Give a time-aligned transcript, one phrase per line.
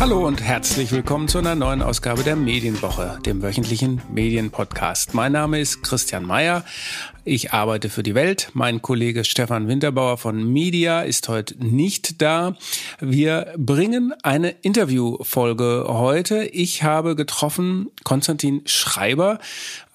[0.00, 5.14] Hallo und herzlich willkommen zu einer neuen Ausgabe der Medienwoche, dem wöchentlichen Medienpodcast.
[5.14, 6.64] Mein Name ist Christian Mayer.
[7.24, 8.50] Ich arbeite für die Welt.
[8.52, 12.56] Mein Kollege Stefan Winterbauer von Media ist heute nicht da.
[13.00, 16.44] Wir bringen eine Interviewfolge heute.
[16.44, 19.38] Ich habe getroffen Konstantin Schreiber,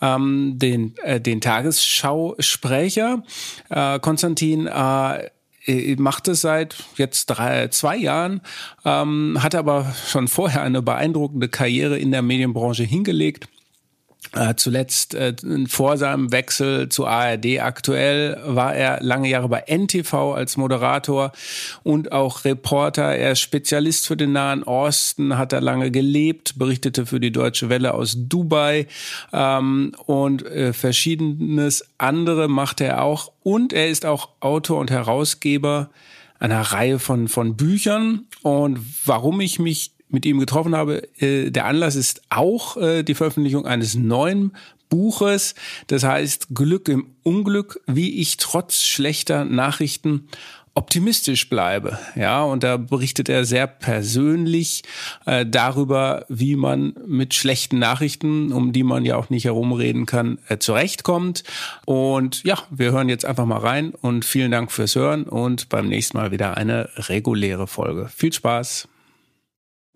[0.01, 3.23] ähm, den, äh, den Tagesschausprecher.
[3.69, 5.29] Äh, Konstantin äh,
[5.97, 8.41] macht es seit jetzt drei, zwei Jahren,
[8.85, 13.47] ähm, hat aber schon vorher eine beeindruckende Karriere in der Medienbranche hingelegt
[14.35, 15.33] äh, zuletzt äh,
[15.67, 21.31] vor seinem Wechsel zu ARD aktuell war er lange Jahre bei NTV als Moderator
[21.81, 23.15] und auch Reporter.
[23.15, 27.69] Er ist Spezialist für den Nahen Osten, hat er lange gelebt, berichtete für die Deutsche
[27.69, 28.87] Welle aus Dubai
[29.33, 33.31] ähm, und äh, verschiedenes andere macht er auch.
[33.41, 35.89] Und er ist auch Autor und Herausgeber
[36.37, 38.27] einer Reihe von, von Büchern.
[38.43, 41.07] Und warum ich mich mit ihm getroffen habe.
[41.19, 44.53] Äh, der Anlass ist auch äh, die Veröffentlichung eines neuen
[44.89, 45.55] Buches.
[45.87, 50.27] Das heißt Glück im Unglück, wie ich trotz schlechter Nachrichten
[50.75, 51.99] optimistisch bleibe.
[52.15, 54.83] Ja, und da berichtet er sehr persönlich
[55.25, 60.39] äh, darüber, wie man mit schlechten Nachrichten, um die man ja auch nicht herumreden kann,
[60.47, 61.43] äh, zurechtkommt.
[61.85, 65.87] Und ja, wir hören jetzt einfach mal rein und vielen Dank fürs Hören und beim
[65.87, 68.09] nächsten Mal wieder eine reguläre Folge.
[68.15, 68.88] Viel Spaß!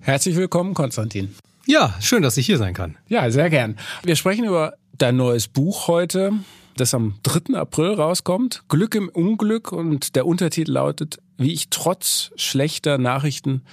[0.01, 1.33] Herzlich willkommen, Konstantin.
[1.65, 2.97] Ja, schön, dass ich hier sein kann.
[3.07, 3.77] Ja, sehr gern.
[4.03, 6.33] Wir sprechen über dein neues Buch heute,
[6.75, 7.57] das am 3.
[7.57, 8.63] April rauskommt.
[8.67, 13.63] Glück im Unglück und der Untertitel lautet, wie ich trotz schlechter Nachrichten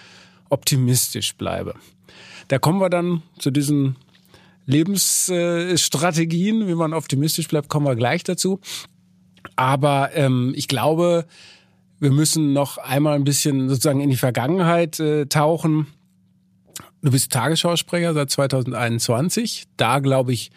[0.51, 1.75] optimistisch bleibe.
[2.49, 3.97] Da kommen wir dann zu diesen
[4.67, 8.61] Lebensstrategien, wie man optimistisch bleibt, kommen wir gleich dazu.
[9.57, 11.27] Aber ähm, ich glaube,
[11.99, 15.89] wir müssen noch einmal ein bisschen sozusagen in die Vergangenheit äh, tauchen.
[17.03, 19.65] Du bist Tagesschausprecher seit 2021.
[19.77, 20.51] Da glaube ich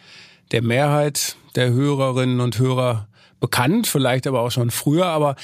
[0.52, 3.08] der Mehrheit der Hörerinnen und Hörer
[3.40, 5.06] bekannt, vielleicht aber auch schon früher.
[5.06, 5.36] Aber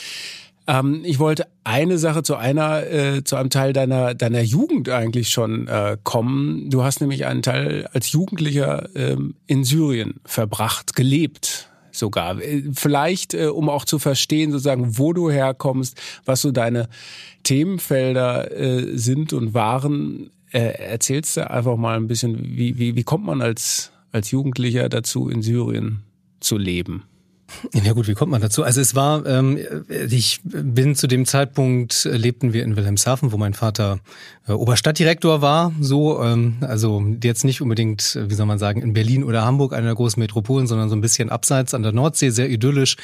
[0.67, 5.31] ähm, ich wollte eine Sache zu einer, äh, zu einem Teil deiner deiner Jugend eigentlich
[5.31, 6.69] schon äh, kommen.
[6.69, 12.41] Du hast nämlich einen Teil als Jugendlicher ähm, in Syrien verbracht, gelebt sogar.
[12.43, 16.89] Äh, vielleicht, äh, um auch zu verstehen, sozusagen, wo du herkommst, was so deine
[17.43, 20.31] Themenfelder äh, sind und waren.
[20.53, 24.89] Äh, erzählst du einfach mal ein bisschen, wie, wie, wie kommt man als, als Jugendlicher
[24.89, 26.03] dazu, in Syrien
[26.41, 27.05] zu leben?
[27.73, 28.63] Ja gut, wie kommt man dazu?
[28.63, 29.59] Also es war, ähm,
[29.89, 34.01] ich bin zu dem Zeitpunkt, äh, lebten wir in Wilhelmshaven, wo mein Vater
[34.47, 39.25] äh, Oberstadtdirektor war, so, ähm, also jetzt nicht unbedingt, wie soll man sagen, in Berlin
[39.25, 42.51] oder Hamburg, einer der großen Metropolen, sondern so ein bisschen abseits an der Nordsee, sehr
[42.51, 42.97] idyllisch,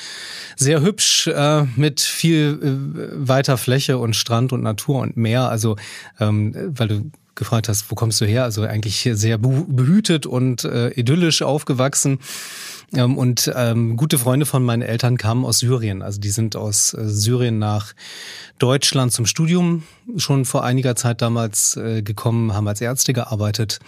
[0.56, 5.76] sehr hübsch, äh, mit viel äh, weiter Fläche und Strand und Natur und Meer, also
[6.20, 8.44] ähm, weil du gefragt hast, wo kommst du her?
[8.44, 12.18] Also eigentlich sehr behütet und äh, idyllisch aufgewachsen.
[12.94, 16.02] Ähm, und ähm, gute Freunde von meinen Eltern kamen aus Syrien.
[16.02, 17.94] Also die sind aus äh, Syrien nach
[18.58, 19.84] Deutschland zum Studium
[20.16, 23.80] schon vor einiger Zeit damals äh, gekommen, haben als Ärzte gearbeitet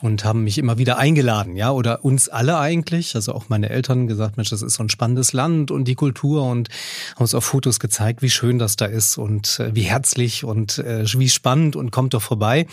[0.00, 4.06] und haben mich immer wieder eingeladen, ja, oder uns alle eigentlich, also auch meine Eltern
[4.06, 6.68] gesagt, Mensch, das ist so ein spannendes Land und die Kultur und
[7.14, 10.78] haben uns auf Fotos gezeigt, wie schön das da ist und äh, wie herzlich und
[10.78, 12.66] äh, wie spannend und kommt doch vorbei.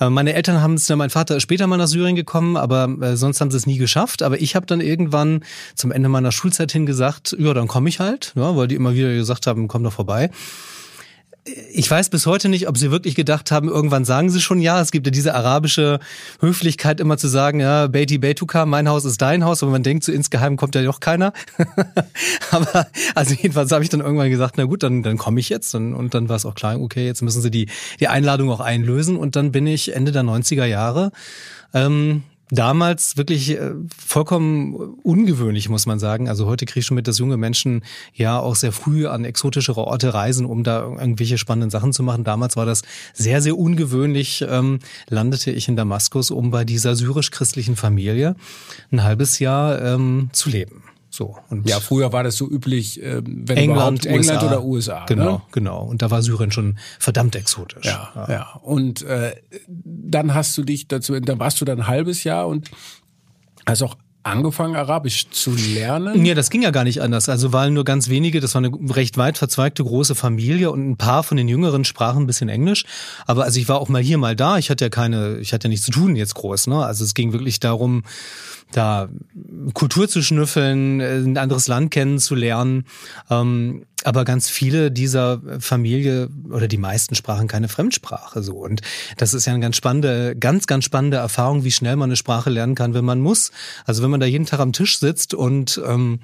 [0.00, 3.16] Äh, meine Eltern haben es, mein Vater ist später mal nach Syrien gekommen, aber äh,
[3.16, 4.22] sonst haben sie es nie geschafft.
[4.22, 5.44] Aber ich habe dann irgendwann
[5.74, 8.94] zum Ende meiner Schulzeit hin gesagt, ja, dann komme ich halt, ja, weil die immer
[8.94, 10.30] wieder gesagt haben, komm doch vorbei
[11.46, 14.80] ich weiß bis heute nicht, ob sie wirklich gedacht haben, irgendwann sagen sie schon ja.
[14.80, 16.00] Es gibt ja diese arabische
[16.40, 20.04] Höflichkeit immer zu sagen, ja, Beiti Beituka, mein Haus ist dein Haus, aber man denkt
[20.04, 21.34] so insgeheim kommt ja doch keiner.
[22.50, 25.74] aber also jedenfalls habe ich dann irgendwann gesagt, na gut, dann, dann komme ich jetzt.
[25.74, 27.68] Und, und dann war es auch klar, okay, jetzt müssen sie die,
[28.00, 29.16] die Einladung auch einlösen.
[29.16, 31.12] Und dann bin ich Ende der 90er Jahre
[31.74, 32.22] ähm,
[32.54, 36.28] damals wirklich äh, vollkommen ungewöhnlich, muss man sagen.
[36.28, 37.84] Also heute kriege ich schon mit, dass junge Menschen
[38.14, 42.24] ja auch sehr früh an exotischere Orte reisen, um da irgendwelche spannenden Sachen zu machen.
[42.24, 42.82] Damals war das
[43.12, 44.44] sehr, sehr ungewöhnlich.
[44.48, 44.78] Ähm,
[45.08, 48.36] landete ich in Damaskus, um bei dieser syrisch-christlichen Familie
[48.92, 50.82] ein halbes Jahr ähm, zu leben.
[51.14, 51.36] So.
[51.48, 54.46] Und ja, früher war das so üblich, äh, wenn England, England USA.
[54.48, 55.04] oder USA.
[55.06, 55.42] Genau, ne?
[55.52, 55.84] genau.
[55.84, 57.84] Und da war Syrien schon verdammt exotisch.
[57.84, 58.26] Ja, ja.
[58.28, 58.60] ja.
[58.62, 59.36] Und äh,
[59.68, 62.68] dann hast du dich dazu, dann warst du dann ein halbes Jahr und
[63.64, 63.94] hast auch
[64.24, 66.20] angefangen, Arabisch zu lernen?
[66.20, 67.28] Nee, das ging ja gar nicht anders.
[67.28, 70.96] Also waren nur ganz wenige, das war eine recht weit verzweigte große Familie und ein
[70.96, 72.84] paar von den Jüngeren sprachen ein bisschen Englisch.
[73.26, 74.58] Aber also ich war auch mal hier, mal da.
[74.58, 76.66] Ich hatte ja keine, ich hatte ja nichts zu tun jetzt groß.
[76.66, 76.84] Ne?
[76.84, 78.02] Also es ging wirklich darum,
[78.76, 79.08] da
[79.72, 82.84] Kultur zu schnüffeln, äh, ein anderes Land kennenzulernen.
[83.30, 88.56] Ähm, aber ganz viele dieser Familie oder die meisten sprachen keine Fremdsprache so.
[88.56, 88.82] Und
[89.16, 92.50] das ist ja eine ganz spannende, ganz, ganz spannende Erfahrung, wie schnell man eine Sprache
[92.50, 93.50] lernen kann, wenn man muss.
[93.86, 96.20] Also wenn man da jeden Tag am Tisch sitzt und ähm,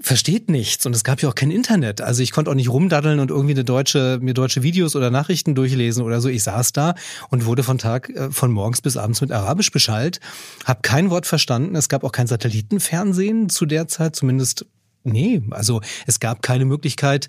[0.00, 2.00] versteht nichts und es gab ja auch kein Internet.
[2.00, 5.54] Also ich konnte auch nicht rumdaddeln und irgendwie eine deutsche mir deutsche Videos oder Nachrichten
[5.54, 6.28] durchlesen oder so.
[6.28, 6.94] Ich saß da
[7.28, 10.20] und wurde von Tag äh, von morgens bis abends mit Arabisch beschallt,
[10.64, 11.76] habe kein Wort verstanden.
[11.76, 14.66] Es gab auch kein Satellitenfernsehen zu der Zeit, zumindest
[15.04, 17.28] nee, also es gab keine Möglichkeit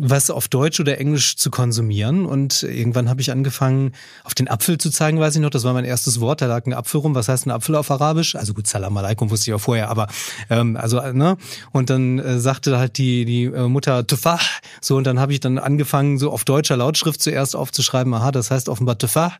[0.00, 2.24] was auf Deutsch oder Englisch zu konsumieren.
[2.24, 3.92] Und irgendwann habe ich angefangen,
[4.24, 6.66] auf den Apfel zu zeigen, weiß ich noch, das war mein erstes Wort, da lag
[6.66, 7.14] ein Apfel rum.
[7.14, 8.36] Was heißt ein Apfel auf Arabisch?
[8.36, 10.06] Also gut, Salam alaikum wusste ich auch vorher, aber
[10.50, 11.36] ähm, also, ne?
[11.72, 14.38] Und dann äh, sagte halt die, die äh, Mutter Tufah,
[14.80, 18.50] so und dann habe ich dann angefangen, so auf deutscher Lautschrift zuerst aufzuschreiben, aha, das
[18.50, 19.32] heißt offenbar Tufah.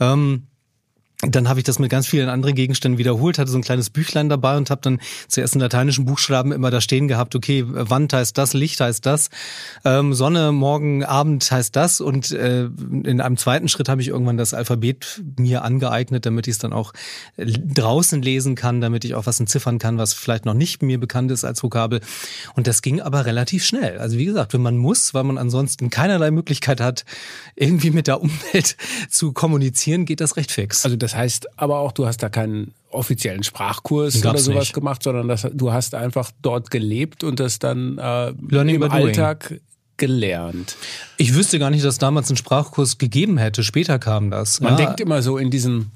[0.00, 0.46] Ähm,
[1.24, 4.28] dann habe ich das mit ganz vielen anderen Gegenständen wiederholt, hatte so ein kleines Büchlein
[4.28, 8.36] dabei und habe dann zuerst in lateinischen Buchstaben immer da stehen gehabt, okay, Wand heißt
[8.36, 9.30] das, Licht heißt das,
[9.84, 14.36] ähm, Sonne, Morgen, Abend heißt das und äh, in einem zweiten Schritt habe ich irgendwann
[14.36, 16.92] das Alphabet mir angeeignet, damit ich es dann auch
[17.36, 20.98] äh, draußen lesen kann, damit ich auch was entziffern kann, was vielleicht noch nicht mir
[20.98, 22.00] bekannt ist als Vokabel.
[22.56, 23.98] Und das ging aber relativ schnell.
[23.98, 27.04] Also wie gesagt, wenn man muss, weil man ansonsten keinerlei Möglichkeit hat,
[27.54, 28.76] irgendwie mit der Umwelt
[29.08, 30.84] zu kommunizieren, geht das recht fix.
[30.84, 34.72] Also das das heißt aber auch, du hast da keinen offiziellen Sprachkurs oder sowas nicht.
[34.72, 39.60] gemacht, sondern das, du hast einfach dort gelebt und das dann äh, im Alltag
[39.98, 40.76] gelernt.
[41.18, 43.62] Ich wüsste gar nicht, dass damals einen Sprachkurs gegeben hätte.
[43.62, 44.60] Später kam das.
[44.60, 44.86] Man ja.
[44.86, 45.90] denkt immer so in diesen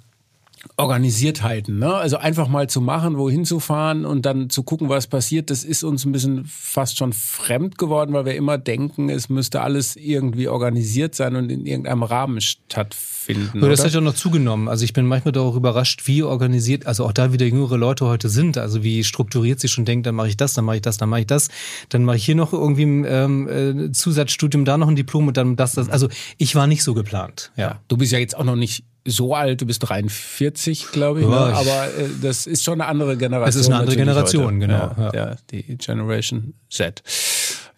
[0.77, 1.95] Organisiertheiten, ne?
[1.95, 5.65] Also einfach mal zu machen, wohin zu fahren und dann zu gucken, was passiert, das
[5.65, 9.97] ist uns ein bisschen fast schon fremd geworden, weil wir immer denken, es müsste alles
[9.97, 13.63] irgendwie organisiert sein und in irgendeinem Rahmen stattfinden.
[13.63, 14.69] Ja, das hat ja noch zugenommen.
[14.69, 18.29] Also ich bin manchmal darüber überrascht, wie organisiert, also auch da wieder jüngere Leute heute
[18.29, 20.99] sind, also wie strukturiert sie schon denken, dann mache ich das, dann mache ich das,
[20.99, 21.49] dann mache ich das,
[21.89, 25.37] dann mache ich hier noch irgendwie ein ähm, äh, Zusatzstudium, da noch ein Diplom und
[25.37, 25.89] dann das, das.
[25.89, 26.09] Also
[26.39, 27.53] ich war nicht so geplant.
[27.57, 27.81] Ja.
[27.89, 31.37] Du bist ja jetzt auch noch nicht so alt, du bist 43, glaube ich, ne?
[31.37, 33.49] aber äh, das ist schon eine andere Generation.
[33.49, 34.59] Es ist eine andere Generation, heute.
[34.59, 34.95] genau.
[34.99, 35.37] Ja, ja.
[35.51, 37.03] die Generation Z.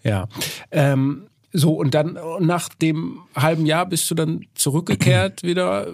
[0.03, 0.29] Ja.
[0.71, 5.87] Ähm, so, und dann nach dem halben Jahr bist du dann zurückgekehrt wieder,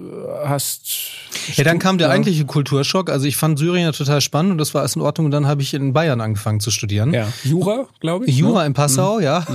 [0.44, 1.12] hast.
[1.54, 3.08] Ja, dann kam der eigentliche Kulturschock.
[3.08, 5.26] Also ich fand Syrien ja total spannend und das war alles in Ordnung.
[5.26, 7.12] Und dann habe ich in Bayern angefangen zu studieren.
[7.12, 7.28] Ja.
[7.44, 8.36] Jura, glaube ich.
[8.36, 8.66] Jura ne?
[8.66, 9.22] in Passau, mhm.
[9.22, 9.46] ja.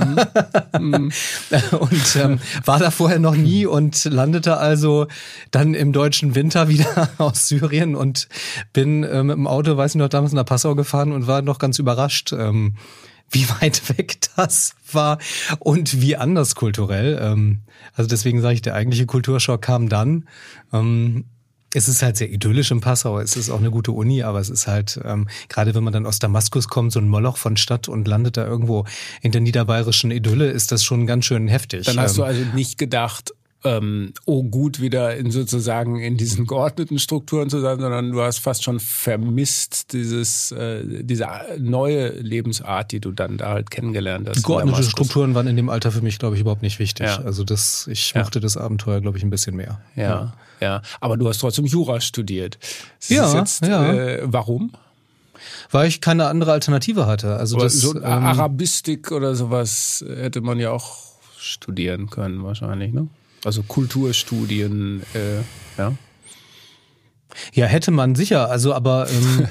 [0.78, 1.12] Mhm.
[1.78, 5.06] und ähm, war da vorher noch nie und landete also
[5.50, 8.26] dann im deutschen Winter wieder aus Syrien und
[8.72, 11.58] bin äh, mit dem Auto, weiß ich noch, damals nach Passau gefahren und war noch
[11.58, 12.32] ganz überrascht.
[12.32, 12.76] Ähm,
[13.30, 15.18] wie weit weg das war
[15.58, 17.18] und wie anders kulturell.
[17.20, 17.60] Ähm,
[17.94, 20.28] also deswegen sage ich, der eigentliche Kulturschock kam dann.
[20.72, 21.24] Ähm,
[21.72, 23.20] es ist halt sehr idyllisch in Passau.
[23.20, 26.04] Es ist auch eine gute Uni, aber es ist halt, ähm, gerade wenn man dann
[26.04, 28.86] aus Damaskus kommt, so ein Moloch von Stadt und landet da irgendwo
[29.22, 31.86] in der niederbayerischen Idylle, ist das schon ganz schön heftig.
[31.86, 33.32] Dann hast du also nicht gedacht,
[33.62, 38.38] ähm, oh gut wieder in sozusagen in diesen geordneten Strukturen zu sein, sondern du hast
[38.38, 41.28] fast schon vermisst dieses äh, diese
[41.58, 44.42] neue Lebensart, die du dann da halt kennengelernt hast.
[44.44, 47.06] Geordnete Strukturen waren in dem Alter für mich, glaube ich, überhaupt nicht wichtig.
[47.06, 47.20] Ja.
[47.20, 48.42] Also das, ich mochte ja.
[48.42, 49.80] das Abenteuer, glaube ich, ein bisschen mehr.
[49.94, 50.82] Ja, ja, ja.
[51.00, 52.58] Aber du hast trotzdem Jura studiert.
[52.98, 53.92] Das ja, jetzt, ja.
[53.92, 54.72] Äh, warum?
[55.70, 57.36] Weil ich keine andere Alternative hatte.
[57.36, 60.98] Also das, so ähm, Arabistik oder sowas hätte man ja auch
[61.38, 63.08] studieren können wahrscheinlich, ne?
[63.44, 65.38] Also Kulturstudien, äh,
[65.78, 65.94] ja.
[67.52, 68.50] Ja, hätte man sicher.
[68.50, 69.48] Also, aber ähm,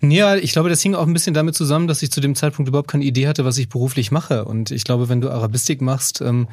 [0.10, 2.68] ja, ich glaube, das hing auch ein bisschen damit zusammen, dass ich zu dem Zeitpunkt
[2.68, 4.44] überhaupt keine Idee hatte, was ich beruflich mache.
[4.44, 6.48] Und ich glaube, wenn du Arabistik machst, ähm,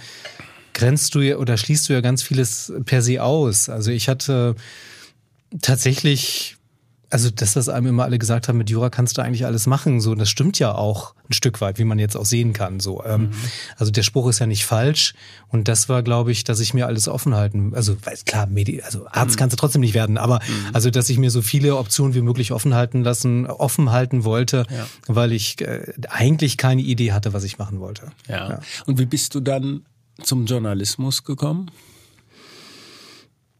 [0.74, 3.70] grenzt du ja oder schließt du ja ganz vieles per se aus.
[3.70, 4.56] Also ich hatte
[5.62, 6.58] tatsächlich
[7.10, 10.02] also das, was einem immer alle gesagt haben, mit Jura kannst du eigentlich alles machen,
[10.02, 13.04] so, das stimmt ja auch ein Stück weit, wie man jetzt auch sehen kann, so.
[13.04, 13.32] Ähm, mhm.
[13.78, 15.14] Also der Spruch ist ja nicht falsch
[15.50, 17.96] und das war, glaube ich, dass ich mir alles offen halten, also
[18.26, 19.40] klar, Medi also Arzt mhm.
[19.40, 20.74] kannst du trotzdem nicht werden, aber mhm.
[20.74, 24.66] also, dass ich mir so viele Optionen wie möglich offen halten lassen, offen halten wollte,
[24.70, 24.88] ja.
[25.08, 28.12] weil ich äh, eigentlich keine Idee hatte, was ich machen wollte.
[28.28, 28.50] Ja.
[28.50, 28.60] ja.
[28.86, 29.86] Und wie bist du dann
[30.22, 31.72] zum Journalismus gekommen?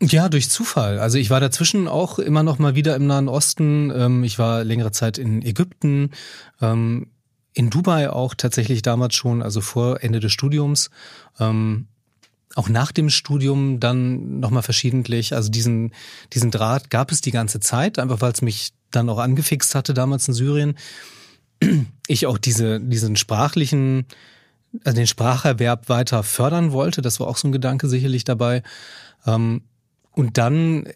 [0.02, 1.00] Ja, durch Zufall.
[1.00, 3.92] Also ich war dazwischen auch immer noch mal wieder im Nahen Osten.
[3.96, 6.12] Ähm, ich war längere Zeit in Ägypten,
[6.62, 7.08] ähm,
[7.54, 10.90] in Dubai auch tatsächlich damals schon, also vor Ende des Studiums.
[11.40, 11.88] Ähm,
[12.56, 15.34] auch nach dem Studium dann nochmal verschiedentlich.
[15.34, 15.94] Also diesen,
[16.34, 19.94] diesen Draht gab es die ganze Zeit, einfach weil es mich dann auch angefixt hatte
[19.94, 20.78] damals in Syrien.
[22.08, 24.06] Ich auch diese, diesen sprachlichen,
[24.84, 27.02] also den Spracherwerb weiter fördern wollte.
[27.02, 28.62] Das war auch so ein Gedanke sicherlich dabei.
[30.16, 30.88] Und dann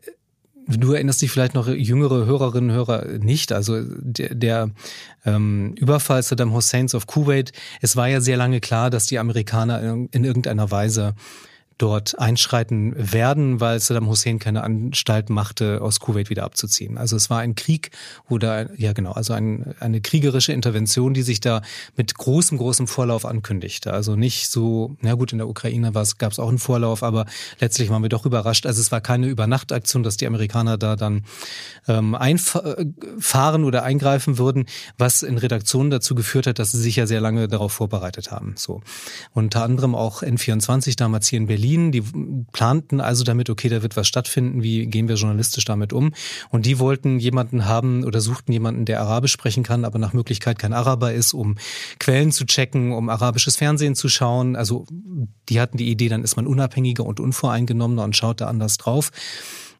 [0.78, 3.52] Du erinnerst dich vielleicht noch jüngere Hörerinnen und Hörer nicht.
[3.52, 4.70] Also der, der
[5.26, 9.82] ähm, Überfall Saddam Husseins auf Kuwait, es war ja sehr lange klar, dass die Amerikaner
[9.82, 11.16] in, in irgendeiner Weise
[11.80, 16.98] dort einschreiten werden, weil Saddam Hussein keine Anstalt machte, aus Kuwait wieder abzuziehen.
[16.98, 17.92] Also es war ein Krieg
[18.28, 21.62] oder ja genau, also ein, eine kriegerische Intervention, die sich da
[21.96, 23.94] mit großem, großem Vorlauf ankündigte.
[23.94, 27.26] Also nicht so, na gut, in der Ukraine gab es auch einen Vorlauf, aber
[27.60, 28.66] letztlich waren wir doch überrascht.
[28.66, 31.24] Also es war keine Übernachtaktion, dass die Amerikaner da dann
[31.88, 34.66] ähm, einfahren oder eingreifen würden,
[34.98, 38.56] was in Redaktionen dazu geführt hat, dass sie sich ja sehr lange darauf vorbereitet haben.
[38.58, 38.82] So
[39.34, 41.92] unter anderem auch N24 damals hier in Berlin Berlin.
[41.92, 42.02] Die
[42.52, 44.64] planten also damit, okay, da wird was stattfinden.
[44.64, 46.14] Wie gehen wir journalistisch damit um?
[46.50, 50.60] Und die wollten jemanden haben oder suchten jemanden, der Arabisch sprechen kann, aber nach Möglichkeit
[50.60, 51.58] kein Araber ist, um
[52.00, 54.56] Quellen zu checken, um arabisches Fernsehen zu schauen.
[54.56, 54.86] Also
[55.50, 59.12] die hatten die Idee, dann ist man unabhängiger und unvoreingenommener und schaut da anders drauf.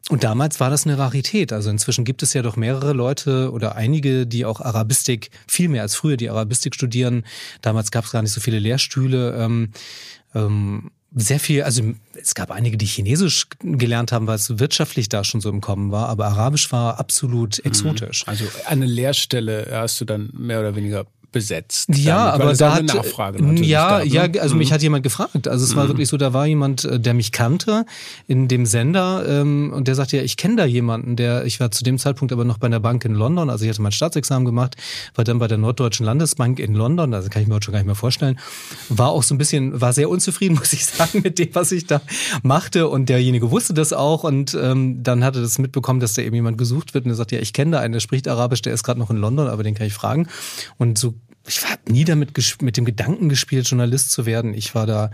[0.08, 1.52] Und damals war das eine Rarität.
[1.52, 5.82] Also inzwischen gibt es ja doch mehrere Leute oder einige, die auch Arabistik, viel mehr
[5.82, 7.24] als früher, die Arabistik studieren.
[7.60, 9.34] Damals gab es gar nicht so viele Lehrstühle.
[9.36, 9.70] Ähm,
[10.34, 11.82] ähm, sehr viel, also
[12.14, 15.90] es gab einige, die Chinesisch gelernt haben, weil es wirtschaftlich da schon so im Kommen
[15.90, 17.70] war, aber Arabisch war absolut mhm.
[17.70, 18.26] exotisch.
[18.28, 21.88] Also eine Lehrstelle hast du dann mehr oder weniger besetzt.
[21.94, 24.10] Ja, damit, aber da hat Nachfrage ja, gab, ne?
[24.10, 24.58] ja, also mhm.
[24.58, 25.48] mich hat jemand gefragt.
[25.48, 25.88] Also es war mhm.
[25.88, 27.84] wirklich so, da war jemand, äh, der mich kannte
[28.26, 31.70] in dem Sender ähm, und der sagte ja, ich kenne da jemanden, der ich war
[31.70, 34.44] zu dem Zeitpunkt aber noch bei einer Bank in London, also ich hatte mein Staatsexamen
[34.44, 34.76] gemacht,
[35.14, 37.80] war dann bei der Norddeutschen Landesbank in London, also kann ich mir heute schon gar
[37.80, 38.38] nicht mehr vorstellen,
[38.88, 41.86] war auch so ein bisschen, war sehr unzufrieden, muss ich sagen, mit dem, was ich
[41.86, 42.00] da
[42.42, 46.34] machte und derjenige wusste das auch und ähm, dann hatte das mitbekommen, dass da eben
[46.34, 48.74] jemand gesucht wird und er sagt ja, ich kenne da einen, der spricht Arabisch, der
[48.74, 50.28] ist gerade noch in London, aber den kann ich fragen
[50.78, 51.14] und so
[51.46, 52.32] ich habe nie damit
[52.62, 54.54] mit dem Gedanken gespielt, Journalist zu werden.
[54.54, 55.10] Ich war da,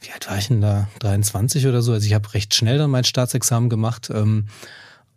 [0.00, 0.88] wie alt war ich denn da?
[1.00, 1.92] 23 oder so.
[1.92, 4.10] Also ich habe recht schnell dann mein Staatsexamen gemacht.
[4.12, 4.46] Ähm,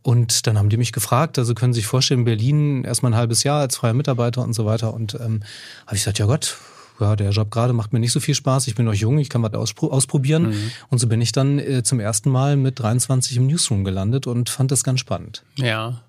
[0.02, 3.18] und dann haben die mich gefragt, also können Sie sich vorstellen, in Berlin erstmal ein
[3.18, 4.94] halbes Jahr als freier Mitarbeiter und so weiter.
[4.94, 5.42] Und ähm,
[5.86, 6.58] habe ich gesagt, ja Gott,
[7.00, 8.68] ja, der Job gerade macht mir nicht so viel Spaß.
[8.68, 10.50] Ich bin noch jung, ich kann was ausprobieren.
[10.50, 10.72] Mhm.
[10.90, 14.50] Und so bin ich dann äh, zum ersten Mal mit 23 im Newsroom gelandet und
[14.50, 15.44] fand das ganz spannend.
[15.56, 16.02] Ja.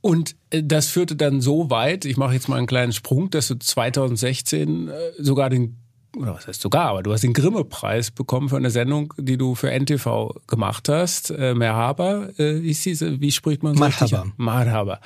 [0.00, 3.48] Und äh, das führte dann so weit, ich mache jetzt mal einen kleinen Sprung, dass
[3.48, 5.78] du 2016 äh, sogar den
[6.16, 9.54] oder was heißt sogar, aber du hast den Grimme-Preis bekommen für eine Sendung, die du
[9.54, 11.30] für NTV gemacht hast.
[11.30, 13.80] Äh, Merhaba, äh, ist diese, wie spricht man so?
[13.80, 14.26] Marhaba.
[14.36, 15.00] Marhaba.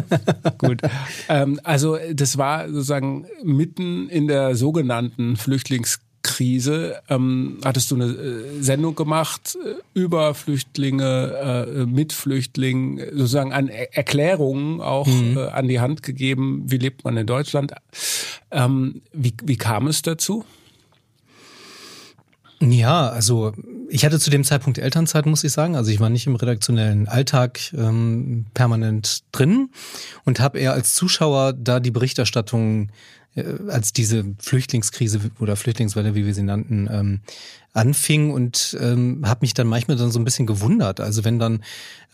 [0.58, 0.82] Gut.
[1.28, 8.06] Ähm, also das war sozusagen mitten in der sogenannten Flüchtlings Krise ähm, hattest du eine
[8.06, 15.38] äh, Sendung gemacht äh, über Flüchtlinge, äh, mit Flüchtlingen, sozusagen an er Erklärungen auch mhm.
[15.38, 17.72] äh, an die Hand gegeben, wie lebt man in Deutschland.
[18.50, 20.44] Ähm, wie, wie kam es dazu?
[22.62, 23.54] Ja, also
[23.88, 25.76] ich hatte zu dem Zeitpunkt Elternzeit, muss ich sagen.
[25.76, 29.70] Also ich war nicht im redaktionellen Alltag ähm, permanent drin
[30.26, 32.90] und habe eher als Zuschauer da die Berichterstattung
[33.68, 37.20] als diese Flüchtlingskrise oder Flüchtlingswelle, wie wir sie nannten, ähm,
[37.72, 40.98] anfing und ähm, habe mich dann manchmal dann so ein bisschen gewundert.
[40.98, 41.62] Also wenn dann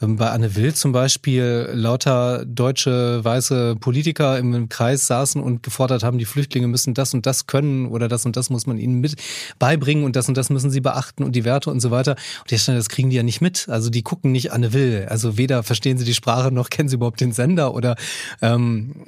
[0.02, 6.02] ähm, bei Anne Will zum Beispiel lauter deutsche weiße Politiker im Kreis saßen und gefordert
[6.02, 9.00] haben, die Flüchtlinge müssen das und das können oder das und das muss man ihnen
[9.00, 9.16] mit
[9.58, 12.16] beibringen und das und das müssen sie beachten und die Werte und so weiter.
[12.42, 13.70] Und jetzt das kriegen die ja nicht mit.
[13.70, 15.06] Also die gucken nicht Anne Will.
[15.08, 17.96] Also weder verstehen sie die Sprache noch kennen sie überhaupt den Sender oder
[18.42, 19.06] ähm,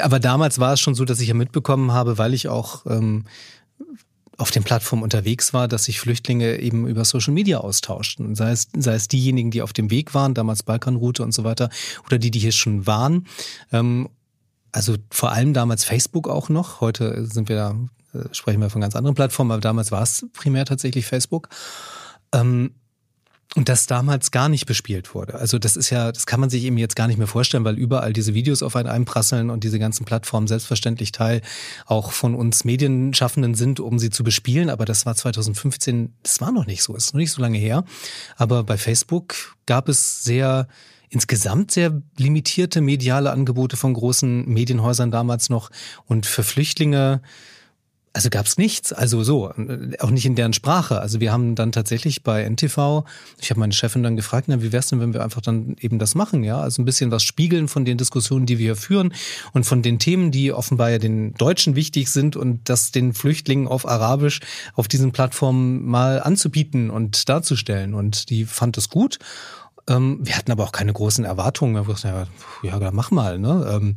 [0.00, 3.24] aber damals war es schon so, dass ich ja mitbekommen habe, weil ich auch ähm,
[4.38, 8.34] auf den Plattformen unterwegs war, dass sich Flüchtlinge eben über Social Media austauschten.
[8.34, 11.70] Sei es, sei es diejenigen, die auf dem Weg waren, damals Balkanroute und so weiter,
[12.06, 13.26] oder die, die hier schon waren.
[13.72, 14.08] Ähm,
[14.72, 16.80] also vor allem damals Facebook auch noch.
[16.80, 17.76] Heute sind wir da,
[18.12, 21.48] äh, sprechen wir von ganz anderen Plattformen, aber damals war es primär tatsächlich Facebook.
[22.32, 22.72] Ähm,
[23.56, 25.34] und das damals gar nicht bespielt wurde.
[25.34, 27.78] Also das ist ja, das kann man sich eben jetzt gar nicht mehr vorstellen, weil
[27.78, 31.40] überall diese Videos auf einen einprasseln und diese ganzen Plattformen selbstverständlich Teil
[31.86, 34.68] auch von uns Medienschaffenden sind, um sie zu bespielen.
[34.68, 37.84] Aber das war 2015, das war noch nicht so, ist noch nicht so lange her.
[38.36, 40.68] Aber bei Facebook gab es sehr
[41.08, 45.70] insgesamt sehr limitierte mediale Angebote von großen Medienhäusern damals noch
[46.04, 47.22] und für Flüchtlinge
[48.16, 49.52] Also gab's nichts, also so,
[49.98, 51.00] auch nicht in deren Sprache.
[51.02, 53.04] Also wir haben dann tatsächlich bei NTV,
[53.38, 55.98] ich habe meine Chefin dann gefragt, na, wie wär's denn, wenn wir einfach dann eben
[55.98, 56.58] das machen, ja?
[56.58, 59.12] Also ein bisschen was spiegeln von den Diskussionen, die wir hier führen
[59.52, 63.68] und von den Themen, die offenbar ja den Deutschen wichtig sind und das den Flüchtlingen
[63.68, 64.40] auf Arabisch
[64.72, 67.92] auf diesen Plattformen mal anzubieten und darzustellen.
[67.92, 69.18] Und die fand es gut.
[69.90, 71.86] Ähm, wir hatten aber auch keine großen Erwartungen.
[71.86, 72.26] Wir haben
[72.62, 73.38] ja, ja, mach mal.
[73.38, 73.94] Ne?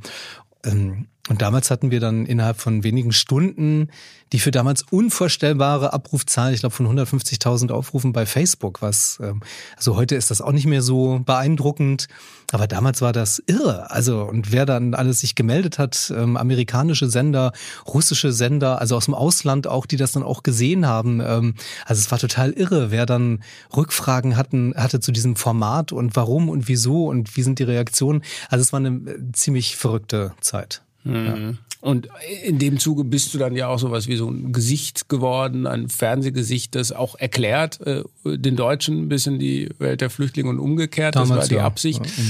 [1.30, 3.90] Und damals hatten wir dann innerhalb von wenigen Stunden
[4.32, 9.42] die für damals unvorstellbare Abrufzahl, ich glaube von 150.000 Aufrufen bei Facebook, was ähm,
[9.76, 12.08] also heute ist das auch nicht mehr so beeindruckend,
[12.52, 13.90] aber damals war das irre.
[13.90, 17.54] Also und wer dann alles sich gemeldet hat, ähm, amerikanische Sender,
[17.88, 21.22] russische Sender, also aus dem Ausland auch, die das dann auch gesehen haben.
[21.22, 21.56] Ähm,
[21.86, 23.44] also es war total irre, wer dann
[23.76, 28.24] Rückfragen hatten hatte zu diesem Format und warum und wieso und wie sind die Reaktionen.
[28.50, 30.84] Also es war eine äh, ziemlich verrückte Zeit.
[31.04, 31.26] Mhm.
[31.26, 31.54] Ja.
[31.82, 32.10] Und
[32.44, 35.88] in dem Zuge bist du dann ja auch sowas wie so ein Gesicht geworden, ein
[35.88, 41.16] Fernsehgesicht, das auch erklärt äh, den Deutschen ein bisschen die Welt der Flüchtlinge und umgekehrt.
[41.16, 41.66] Damals, das war die ja.
[41.66, 42.06] Absicht.
[42.06, 42.24] Ja.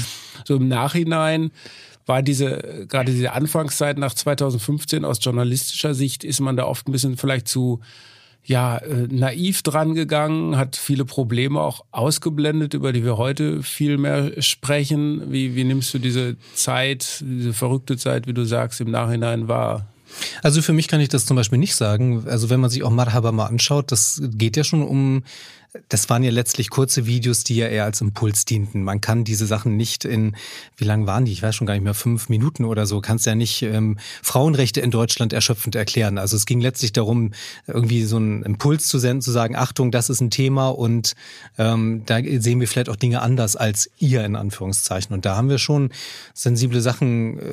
[0.46, 1.52] So im Nachhinein
[2.06, 6.92] war diese, gerade diese Anfangszeit nach 2015 aus journalistischer Sicht ist man da oft ein
[6.92, 7.80] bisschen vielleicht zu
[8.44, 13.98] ja, äh, naiv dran gegangen, hat viele Probleme auch ausgeblendet, über die wir heute viel
[13.98, 15.32] mehr sprechen.
[15.32, 19.88] Wie, wie nimmst du diese Zeit, diese verrückte Zeit, wie du sagst, im Nachhinein wahr?
[20.42, 22.26] Also für mich kann ich das zum Beispiel nicht sagen.
[22.28, 25.24] Also wenn man sich auch Marhaba mal anschaut, das geht ja schon um
[25.90, 28.84] das waren ja letztlich kurze Videos, die ja eher als Impuls dienten.
[28.84, 30.36] Man kann diese Sachen nicht in,
[30.78, 31.32] wie lang waren die?
[31.32, 34.82] Ich weiß schon gar nicht mehr, fünf Minuten oder so, kannst ja nicht ähm, Frauenrechte
[34.82, 36.18] in Deutschland erschöpfend erklären.
[36.18, 37.32] Also es ging letztlich darum,
[37.68, 41.14] irgendwie so einen Impuls zu senden, zu sagen, Achtung, das ist ein Thema und
[41.58, 45.14] ähm, da sehen wir vielleicht auch Dinge anders als ihr in Anführungszeichen.
[45.14, 45.92] Und da haben wir schon
[46.34, 47.44] sensible Sachen äh,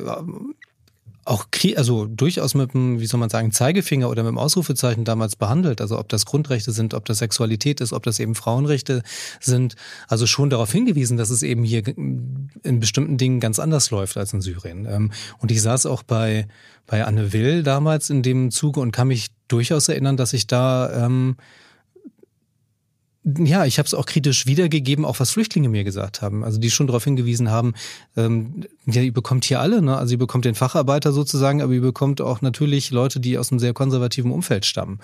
[1.26, 5.35] auch also durchaus mit dem, wie soll man sagen, Zeigefinger oder mit dem Ausrufezeichen damals
[5.35, 5.80] behandelt.
[5.80, 9.02] Also ob das Grundrechte sind, ob das Sexualität ist, ob das eben Frauenrechte
[9.40, 9.75] sind.
[10.06, 14.33] Also schon darauf hingewiesen, dass es eben hier in bestimmten Dingen ganz anders läuft als
[14.33, 14.87] in Syrien.
[14.87, 16.47] Ähm, und ich saß auch bei,
[16.87, 21.06] bei Anne Will damals in dem Zuge und kann mich durchaus erinnern, dass ich da
[21.06, 21.37] ähm,
[23.38, 26.45] ja, ich habe es auch kritisch wiedergegeben, auch was Flüchtlinge mir gesagt haben.
[26.45, 27.75] Also die schon darauf hingewiesen haben,
[28.16, 29.99] ähm, ja, ihr bekommt hier alle, ne?
[29.99, 33.59] Also ihr bekommt den Facharbeiter sozusagen, aber ihr bekommt auch natürlich Leute, die aus einem
[33.59, 35.00] sehr konservativen Umfeld stammen.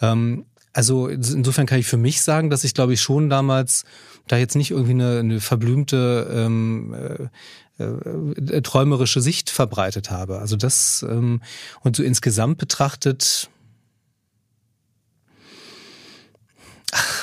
[0.00, 3.84] Ähm, also insofern kann ich für mich sagen, dass ich glaube ich schon damals
[4.26, 10.38] da jetzt nicht irgendwie eine, eine verblümte ähm, äh, äh, träumerische Sicht verbreitet habe.
[10.38, 11.42] Also das ähm,
[11.82, 13.50] und so insgesamt betrachtet.
[16.92, 17.21] Ach,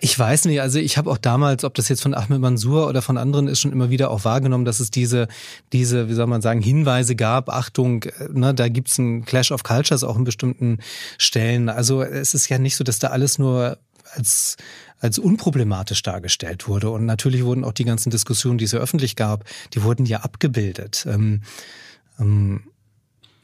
[0.00, 3.02] ich weiß nicht, also ich habe auch damals, ob das jetzt von Ahmed Mansour oder
[3.02, 5.28] von anderen ist, schon immer wieder auch wahrgenommen, dass es diese,
[5.72, 10.04] diese, wie soll man sagen, Hinweise gab, Achtung, ne, da gibt's einen Clash of Cultures
[10.04, 10.78] auch in bestimmten
[11.18, 11.68] Stellen.
[11.68, 13.78] Also es ist ja nicht so, dass da alles nur
[14.14, 14.56] als
[15.00, 16.88] als unproblematisch dargestellt wurde.
[16.88, 20.20] Und natürlich wurden auch die ganzen Diskussionen, die es ja öffentlich gab, die wurden ja
[20.20, 21.06] abgebildet.
[21.06, 21.42] Ähm,
[22.18, 22.62] ähm,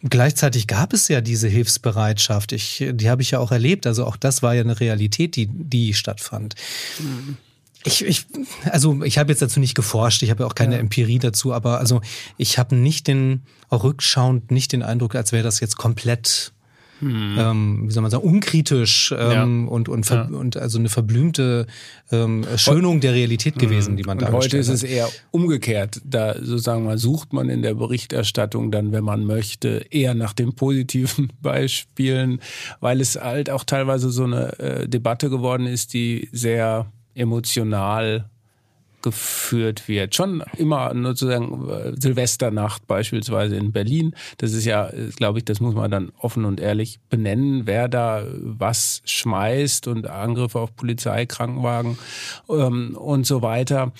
[0.03, 2.53] Gleichzeitig gab es ja diese Hilfsbereitschaft.
[2.53, 3.87] Ich, die habe ich ja auch erlebt.
[3.87, 6.55] Also auch das war ja eine Realität, die, die stattfand.
[6.99, 7.37] Mhm.
[7.85, 8.27] Ich, ich,
[8.65, 10.81] also ich habe jetzt dazu nicht geforscht, ich habe ja auch keine ja.
[10.81, 12.03] Empirie dazu, aber also
[12.37, 16.53] ich habe nicht den, auch rückschauend nicht den Eindruck, als wäre das jetzt komplett
[17.01, 17.37] hm.
[17.39, 19.71] ähm, wie soll man sagen, unkritisch ähm, ja.
[19.71, 20.23] und, und, ja.
[20.23, 21.67] und also eine verblümte
[22.13, 23.61] ähm, Schönung der Realität hm.
[23.61, 26.01] gewesen, die man da Heute ist es eher umgekehrt.
[26.05, 30.55] Da sozusagen mal sucht man in der Berichterstattung dann, wenn man möchte, eher nach den
[30.55, 32.41] positiven Beispielen,
[32.81, 38.31] weil es halt auch teilweise so eine äh, Debatte geworden ist, die sehr emotional
[39.03, 40.15] geführt wird.
[40.15, 44.15] Schon immer sozusagen äh, Silvesternacht beispielsweise in Berlin.
[44.39, 47.89] Das ist ja, äh, glaube ich, das muss man dann offen und ehrlich benennen, wer
[47.89, 51.99] da was schmeißt und Angriffe auf Polizei, Krankenwagen
[52.49, 53.93] ähm, und so weiter.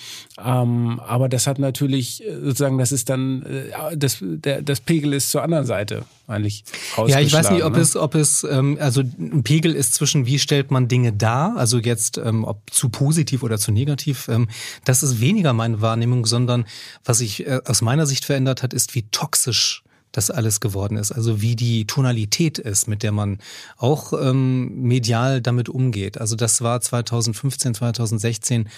[0.43, 5.13] Ähm, aber das hat natürlich äh, sozusagen, das ist dann, äh, das, der, das Pegel
[5.13, 6.63] ist zur anderen Seite eigentlich
[7.07, 7.79] Ja, ich weiß nicht, ob ne?
[7.79, 11.77] es, ob es, ähm, also ein Pegel ist zwischen, wie stellt man Dinge dar, also
[11.77, 14.27] jetzt, ähm, ob zu positiv oder zu negativ.
[14.27, 14.47] Ähm,
[14.85, 16.65] das ist weniger meine Wahrnehmung, sondern
[17.05, 21.11] was sich äh, aus meiner Sicht verändert hat, ist, wie toxisch das alles geworden ist.
[21.11, 23.39] Also wie die Tonalität ist, mit der man
[23.77, 26.19] auch ähm, medial damit umgeht.
[26.19, 28.69] Also das war 2015, 2016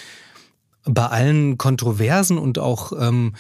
[0.86, 3.36] bei allen Kontroversen und auch ähm,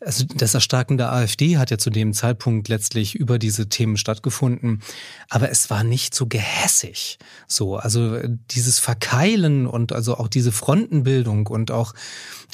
[0.00, 4.82] also das Erstarken der AfD hat ja zu dem Zeitpunkt letztlich über diese Themen stattgefunden,
[5.30, 7.18] aber es war nicht so gehässig.
[7.46, 8.18] So, also
[8.50, 11.94] dieses Verkeilen und also auch diese Frontenbildung und auch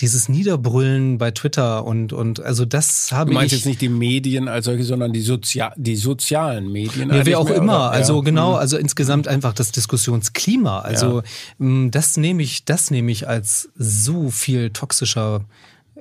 [0.01, 3.35] dieses Niederbrüllen bei Twitter und und also das habe ich.
[3.35, 7.11] Du meinst ich, jetzt nicht die Medien als solche, sondern die, Sozia die sozialen Medien.
[7.11, 7.77] Ja, wie auch mehr, immer.
[7.77, 7.91] Oder?
[7.91, 8.23] Also ja.
[8.23, 8.59] genau, mhm.
[8.59, 10.81] also insgesamt einfach das Diskussionsklima.
[10.81, 11.23] Also
[11.59, 11.67] ja.
[11.67, 15.45] Mm, das nehme ich, das nehme ich als so viel toxischer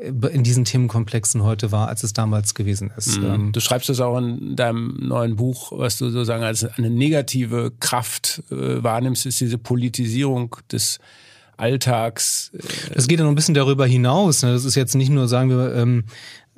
[0.02, 3.20] in diesen Themenkomplexen heute war, als es damals gewesen ist.
[3.20, 3.26] Mhm.
[3.26, 7.72] Ähm, du schreibst das auch in deinem neuen Buch, was du sozusagen als eine negative
[7.80, 11.00] Kraft äh, wahrnimmst, ist diese Politisierung des
[11.58, 12.52] Alltags.
[12.54, 14.42] Äh das geht ja noch ein bisschen darüber hinaus.
[14.42, 14.52] Ne?
[14.52, 16.06] Das ist jetzt nicht nur, sagen wir, ähm,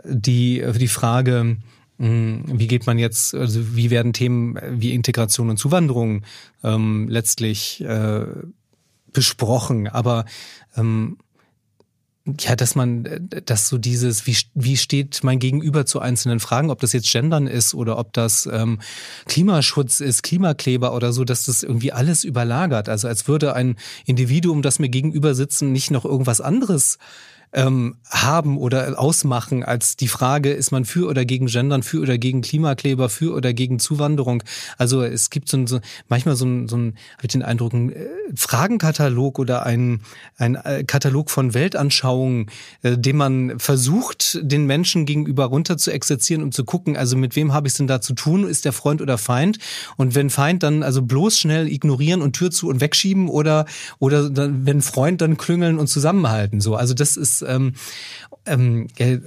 [0.06, 1.58] die, die Frage,
[2.00, 6.24] hm, wie geht man jetzt, also wie werden Themen wie Integration und Zuwanderung
[6.64, 8.26] ähm, letztlich äh,
[9.12, 10.26] besprochen, aber
[10.76, 11.18] ähm,
[12.40, 16.80] ja, dass man, dass so dieses, wie, wie steht mein Gegenüber zu einzelnen Fragen, ob
[16.80, 18.80] das jetzt Gendern ist oder ob das ähm,
[19.26, 22.88] Klimaschutz ist, Klimakleber oder so, dass das irgendwie alles überlagert.
[22.88, 26.98] Also als würde ein Individuum, das mir gegenüber sitzen, nicht noch irgendwas anderes
[27.54, 32.18] ähm, haben oder ausmachen als die Frage, ist man für oder gegen Gendern, für oder
[32.18, 34.44] gegen Klimakleber, für oder gegen Zuwanderung.
[34.78, 37.74] Also es gibt so, ein, so manchmal so ein, so ein habe ich den Eindruck,
[37.74, 40.02] ein äh, Fragenkatalog oder ein,
[40.38, 42.48] ein äh, Katalog von Weltanschauungen,
[42.82, 47.36] äh, den man versucht, den Menschen gegenüber runter zu exerzieren, um zu gucken, also mit
[47.36, 48.48] wem habe ich es denn da zu tun?
[48.48, 49.60] Ist der Freund oder Feind?
[49.98, 53.66] Und wenn Feind, dann also bloß schnell ignorieren und Tür zu und wegschieben oder,
[54.00, 56.60] oder dann, wenn Freund, dann klüngeln und zusammenhalten.
[56.60, 57.74] So, also das ist ähm,
[58.46, 59.18] ähm, ja,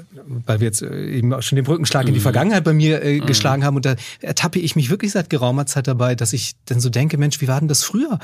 [0.44, 2.08] weil wir jetzt äh, eben auch schon den Brückenschlag mhm.
[2.08, 2.24] in die mhm.
[2.24, 3.26] Vergangenheit bei mir äh, mhm.
[3.26, 6.80] geschlagen haben und da ertappe ich mich wirklich seit geraumer Zeit dabei, dass ich dann
[6.80, 8.18] so denke, Mensch, wie war denn das früher?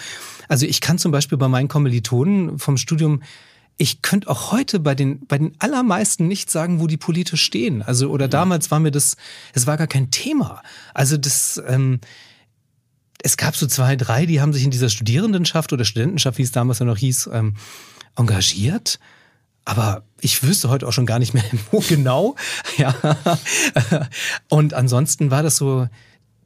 [0.49, 3.23] Also ich kann zum Beispiel bei meinen Kommilitonen vom Studium
[3.79, 7.83] ich könnte auch heute bei den, bei den allermeisten nicht sagen, wo die politisch stehen.
[7.83, 8.31] Also, oder mhm.
[8.31, 9.17] damals war mir das,
[9.55, 10.63] es war gar kein Thema.
[10.95, 12.01] Also das, ähm,
[13.23, 16.53] es gab so zwei, drei, die haben sich in dieser Studierendenschaft oder Studentenschaft, wie es
[16.53, 17.57] damals ja noch hieß, ähm,
[18.17, 18.99] engagiert.
[19.65, 22.37] Aber ich wüsste heute auch schon gar nicht mehr, wo genau.
[22.77, 22.95] Ja.
[24.49, 25.89] Und ansonsten war das so,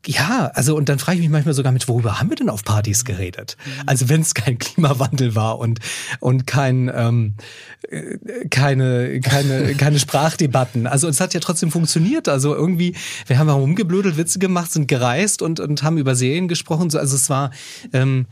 [0.06, 2.62] ja, also und dann frage ich mich manchmal sogar mit, worüber haben wir denn auf
[2.62, 3.56] Partys geredet?
[3.64, 3.82] Mhm.
[3.86, 5.80] Also wenn es kein Klimawandel war und
[6.20, 7.34] und kein ähm,
[7.88, 10.86] äh, keine keine keine Sprachdebatten.
[10.86, 12.28] Also es hat ja trotzdem funktioniert.
[12.28, 12.94] Also irgendwie,
[13.26, 16.94] wir haben rumgeblödelt, Witze gemacht, sind gereist und und haben über Serien gesprochen.
[16.94, 17.50] Also es war
[17.92, 18.26] ähm,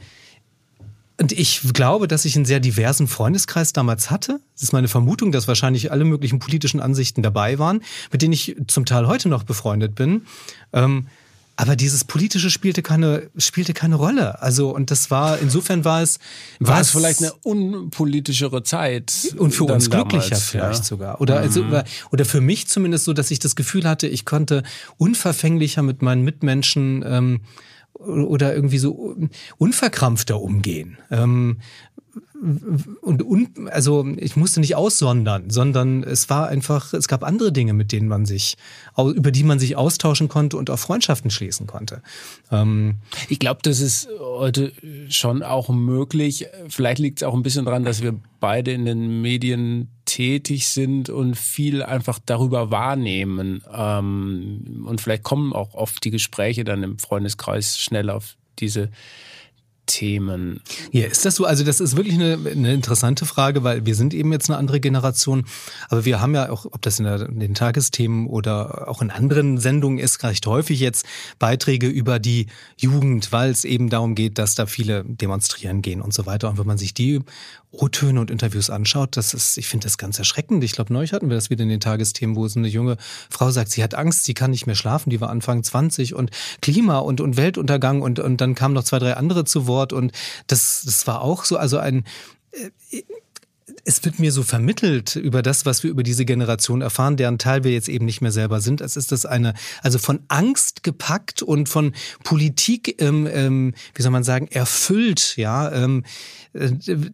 [1.21, 4.41] und ich glaube, dass ich einen sehr diversen Freundeskreis damals hatte.
[4.55, 8.57] Das ist meine Vermutung, dass wahrscheinlich alle möglichen politischen Ansichten dabei waren, mit denen ich
[8.67, 10.27] zum Teil heute noch befreundet bin.
[10.73, 11.07] Ähm,
[11.57, 14.43] aber dieses politische spielte keine spielte keine Rolle.
[14.43, 16.19] Also und das war insofern war es
[16.59, 20.85] war es vielleicht eine unpolitischere Zeit und für uns glücklicher damals, vielleicht ja.
[20.85, 21.75] sogar oder also, mhm.
[21.75, 24.63] also oder für mich zumindest so, dass ich das Gefühl hatte, ich konnte
[24.97, 27.41] unverfänglicher mit meinen Mitmenschen ähm,
[27.95, 29.17] oder irgendwie so
[29.57, 30.99] unverkrampfter umgehen.
[31.11, 31.59] Ähm,
[33.01, 37.73] und un, also ich musste nicht aussondern, sondern es war einfach, es gab andere Dinge,
[37.73, 38.57] mit denen man sich,
[38.97, 42.03] über die man sich austauschen konnte und auch Freundschaften schließen konnte.
[42.51, 42.97] Ähm
[43.29, 44.73] ich glaube, das ist heute
[45.09, 46.47] schon auch möglich.
[46.69, 51.09] Vielleicht liegt es auch ein bisschen daran, dass wir beide in den Medien tätig sind
[51.09, 53.63] und viel einfach darüber wahrnehmen.
[53.73, 58.91] Ähm, und vielleicht kommen auch oft die Gespräche dann im Freundeskreis schnell auf diese
[59.87, 60.61] Themen.
[60.93, 61.45] Ja, ist das so?
[61.45, 64.81] Also das ist wirklich eine, eine interessante Frage, weil wir sind eben jetzt eine andere
[64.81, 65.45] Generation,
[65.89, 69.11] aber wir haben ja auch, ob das in, der, in den Tagesthemen oder auch in
[69.11, 71.07] anderen Sendungen ist, recht häufig jetzt
[71.39, 72.47] Beiträge über die
[72.79, 76.49] Jugend, weil es eben darum geht, dass da viele demonstrieren gehen und so weiter.
[76.49, 77.21] Und wenn man sich die
[77.77, 80.63] O-Töne und Interviews anschaut, das ist, ich finde das ganz erschreckend.
[80.65, 82.97] Ich glaube, neulich hatten wir das wieder in den Tagesthemen, wo so eine junge
[83.31, 86.31] Frau sagt, sie hat Angst, sie kann nicht mehr schlafen, die war Anfang 20 und
[86.61, 90.13] Klima und, und Weltuntergang und, und dann kamen noch zwei, drei andere zu Wort und
[90.47, 92.05] das, das war auch so, also ein,
[92.53, 93.03] äh,
[93.85, 97.65] es wird mir so vermittelt über das, was wir über diese Generation erfahren, deren Teil
[97.65, 98.81] wir jetzt eben nicht mehr selber sind.
[98.81, 101.93] Es ist das eine, also von Angst gepackt und von
[102.23, 106.05] Politik, ähm, ähm, wie soll man sagen, erfüllt, ja, ähm,
[106.55, 106.71] äh,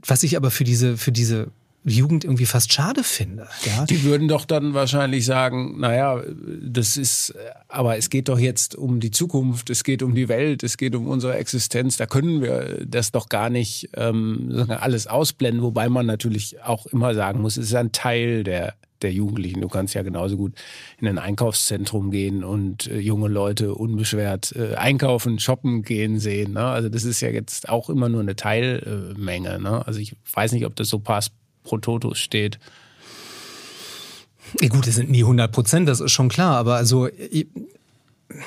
[0.07, 1.49] was ich aber für diese, für diese
[1.85, 3.49] Jugend irgendwie fast schade finde.
[3.65, 3.85] Ja?
[3.87, 6.23] Die würden doch dann wahrscheinlich sagen, naja,
[6.63, 7.35] das ist,
[7.69, 10.95] aber es geht doch jetzt um die Zukunft, es geht um die Welt, es geht
[10.95, 16.07] um unsere Existenz, da können wir das doch gar nicht ähm, alles ausblenden, wobei man
[16.07, 19.61] natürlich auch immer sagen muss, es ist ein Teil der der Jugendlichen.
[19.61, 20.53] Du kannst ja genauso gut
[21.01, 26.53] in ein Einkaufszentrum gehen und äh, junge Leute unbeschwert äh, einkaufen, shoppen gehen sehen.
[26.53, 26.65] Ne?
[26.65, 29.59] Also das ist ja jetzt auch immer nur eine Teilmenge.
[29.59, 29.87] Ne?
[29.87, 32.59] Also ich weiß nicht, ob das so passt pro Totus steht.
[34.61, 37.09] Ja, gut, es sind nie 100 Prozent, das ist schon klar, aber also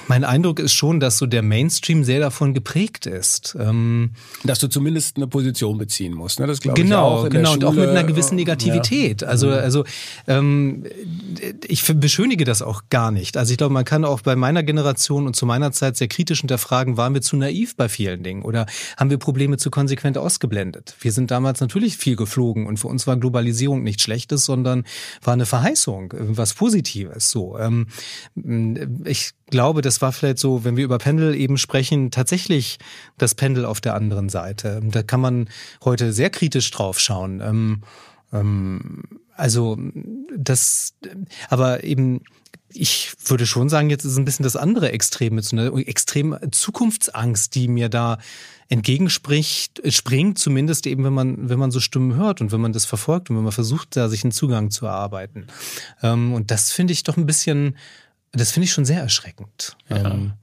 [0.07, 3.55] mein Eindruck ist schon, dass so der Mainstream sehr davon geprägt ist.
[3.59, 4.11] Ähm,
[4.43, 6.39] dass du zumindest eine Position beziehen musst.
[6.39, 6.47] Ne?
[6.47, 7.29] Das glaube genau, ich auch.
[7.29, 9.21] Genau, und auch mit einer gewissen Negativität.
[9.21, 9.27] Ja.
[9.27, 9.53] Also, mhm.
[9.53, 9.83] also
[10.27, 10.85] ähm,
[11.67, 13.37] ich beschönige das auch gar nicht.
[13.37, 16.39] Also ich glaube, man kann auch bei meiner Generation und zu meiner Zeit sehr kritisch
[16.39, 18.65] hinterfragen, waren wir zu naiv bei vielen Dingen oder
[18.97, 20.95] haben wir Probleme zu konsequent ausgeblendet?
[20.99, 24.85] Wir sind damals natürlich viel geflogen und für uns war Globalisierung nichts Schlechtes, sondern
[25.21, 27.29] war eine Verheißung, was Positives.
[27.29, 27.87] So, ähm,
[29.05, 32.79] ich glaube, das war vielleicht so, wenn wir über Pendel eben sprechen, tatsächlich
[33.17, 34.81] das Pendel auf der anderen Seite.
[34.83, 35.49] Da kann man
[35.83, 37.41] heute sehr kritisch drauf schauen.
[37.41, 37.81] Ähm,
[38.31, 39.03] ähm,
[39.35, 39.77] also
[40.35, 40.93] das,
[41.49, 42.21] aber eben
[42.75, 46.35] ich würde schon sagen, jetzt ist ein bisschen das andere Extrem mit so einer extrem
[46.51, 48.17] Zukunftsangst, die mir da
[48.69, 52.85] entgegenspricht, springt, zumindest eben, wenn man, wenn man so Stimmen hört und wenn man das
[52.85, 55.47] verfolgt und wenn man versucht, da sich einen Zugang zu erarbeiten.
[56.01, 57.77] Ähm, und das finde ich doch ein bisschen,
[58.33, 59.77] das finde ich schon sehr erschreckend.
[59.89, 60.11] Ja.
[60.11, 60.33] Ähm,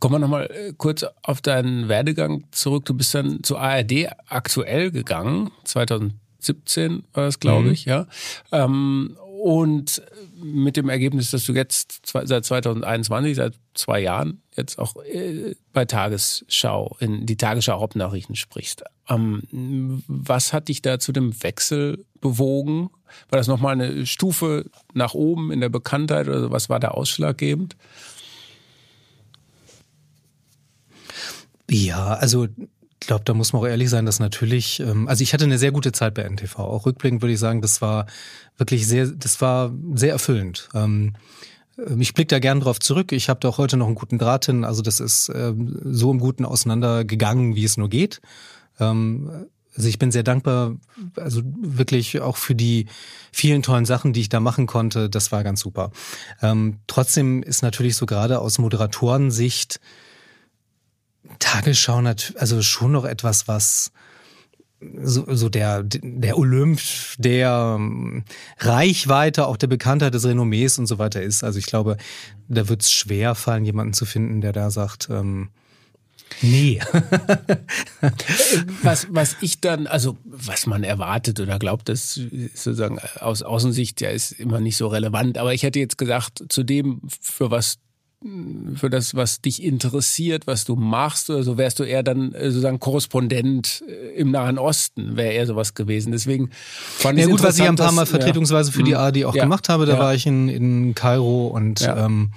[0.00, 2.84] Kommen wir nochmal äh, kurz auf deinen Werdegang zurück.
[2.84, 7.72] Du bist dann zu ARD aktuell gegangen, 2017 war das, glaube mhm.
[7.72, 8.06] ich, ja.
[8.52, 10.02] Ähm, und
[10.34, 15.84] mit dem Ergebnis, dass du jetzt seit 2021, seit zwei Jahren, jetzt auch äh, bei
[15.84, 18.84] Tagesschau, in die Tagesschau Hauptnachrichten sprichst.
[19.08, 22.90] Ähm, was hat dich da zu dem Wechsel bewogen?
[23.30, 27.76] War das nochmal eine Stufe nach oben in der Bekanntheit oder was war da ausschlaggebend?
[31.70, 32.46] Ja, also
[33.00, 35.58] ich glaube, da muss man auch ehrlich sein, dass natürlich, ähm, also ich hatte eine
[35.58, 36.58] sehr gute Zeit bei NTV.
[36.58, 38.06] Auch rückblickend würde ich sagen, das war
[38.56, 40.68] wirklich sehr, das war sehr erfüllend.
[40.74, 41.14] Ähm,
[41.98, 43.12] ich blicke da gern drauf zurück.
[43.12, 44.64] Ich habe da auch heute noch einen guten Draht hin.
[44.64, 48.20] Also das ist ähm, so im Guten auseinandergegangen, wie es nur geht.
[48.80, 49.46] Ähm,
[49.78, 50.74] also ich bin sehr dankbar,
[51.14, 52.86] also wirklich auch für die
[53.30, 55.08] vielen tollen Sachen, die ich da machen konnte.
[55.08, 55.92] Das war ganz super.
[56.42, 59.78] Ähm, trotzdem ist natürlich so gerade aus Moderatorensicht
[61.38, 62.02] Tagesschau
[62.34, 63.92] also schon noch etwas, was
[65.00, 66.80] so, so der, der Olymp
[67.18, 68.24] der ähm,
[68.58, 71.44] Reichweite, auch der Bekanntheit des Renommees und so weiter ist.
[71.44, 71.98] Also ich glaube,
[72.48, 75.50] da wird es schwer fallen, jemanden zu finden, der da sagt, ähm,
[76.42, 76.80] Nee.
[78.82, 82.20] was, was ich dann, also was man erwartet oder glaubt, das
[82.54, 85.38] sozusagen aus Außensicht ja ist immer nicht so relevant.
[85.38, 87.78] Aber ich hätte jetzt gesagt, zu dem, für was
[88.74, 92.50] für das, was dich interessiert, was du machst oder so, wärst du eher dann äh,
[92.50, 96.10] sozusagen Korrespondent äh, im Nahen Osten, wäre eher sowas gewesen.
[96.10, 98.96] Deswegen fand ich Ja gut, was ich ein paar Mal vertretungsweise für die.
[98.96, 99.98] ARD auch ja, gemacht habe, da ja.
[100.00, 102.06] war ich in, in Kairo und ja.
[102.06, 102.32] ähm,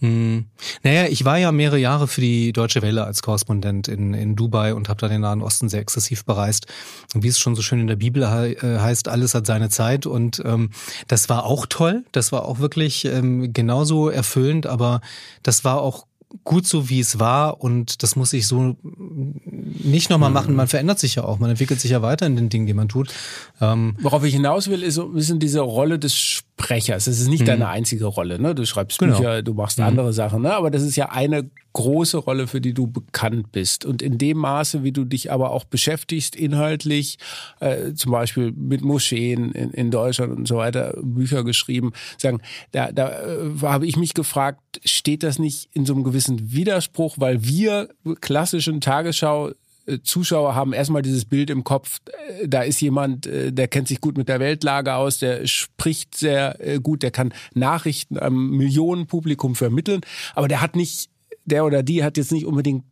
[0.00, 0.46] hm.
[0.82, 4.74] Naja, ich war ja mehrere Jahre für die Deutsche Welle als Korrespondent in, in Dubai
[4.74, 6.66] und habe da den Nahen Osten sehr exzessiv bereist.
[7.14, 9.68] Und wie es schon so schön in der Bibel he äh, heißt, alles hat seine
[9.68, 10.06] Zeit.
[10.06, 10.70] Und ähm,
[11.06, 12.04] das war auch toll.
[12.12, 15.02] Das war auch wirklich ähm, genauso erfüllend, aber
[15.42, 16.06] das war auch
[16.44, 20.54] gut so, wie es war und das muss ich so nicht nochmal machen.
[20.54, 22.88] Man verändert sich ja auch, man entwickelt sich ja weiter in den Dingen, die man
[22.88, 23.12] tut.
[23.60, 27.04] Ähm Worauf ich hinaus will, ist so ein bisschen diese Rolle des Sprechers.
[27.06, 27.46] Das ist nicht mhm.
[27.46, 28.40] deine einzige Rolle.
[28.40, 28.54] Ne?
[28.54, 29.16] Du schreibst genau.
[29.16, 29.84] Bücher, du machst mhm.
[29.84, 30.54] andere Sachen, ne?
[30.54, 33.84] aber das ist ja eine große Rolle, für die du bekannt bist.
[33.84, 37.18] Und in dem Maße, wie du dich aber auch beschäftigst, inhaltlich,
[37.60, 42.40] äh, zum Beispiel mit Moscheen in, in Deutschland und so weiter, Bücher geschrieben, sagen,
[42.72, 47.16] da, da äh, habe ich mich gefragt, steht das nicht in so einem gewissen Widerspruch,
[47.18, 47.88] weil wir
[48.20, 49.50] klassischen Tagesschau
[49.98, 52.00] Zuschauer haben erstmal dieses Bild im Kopf,
[52.40, 56.16] äh, da ist jemand, äh, der kennt sich gut mit der Weltlage aus, der spricht
[56.16, 60.00] sehr gut, der kann Nachrichten am Millionenpublikum vermitteln,
[60.34, 61.10] aber der hat nicht
[61.44, 62.84] der oder die hat jetzt nicht unbedingt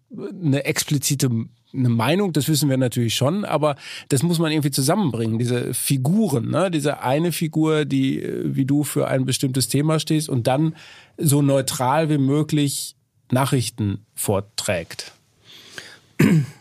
[0.43, 1.31] eine explizite
[1.75, 3.77] eine Meinung, das wissen wir natürlich schon, aber
[4.09, 6.71] das muss man irgendwie zusammenbringen, diese Figuren, ne?
[6.71, 10.75] diese eine Figur, die äh, wie du für ein bestimmtes Thema stehst und dann
[11.19, 12.97] so neutral wie möglich
[13.31, 15.13] Nachrichten vorträgt.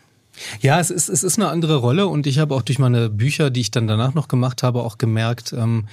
[0.62, 3.50] Ja, es ist, es ist eine andere Rolle und ich habe auch durch meine Bücher,
[3.50, 5.88] die ich dann danach noch gemacht habe, auch gemerkt, ähm,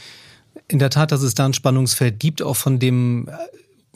[0.68, 3.28] in der Tat, dass es da ein Spannungsfeld gibt, auch von dem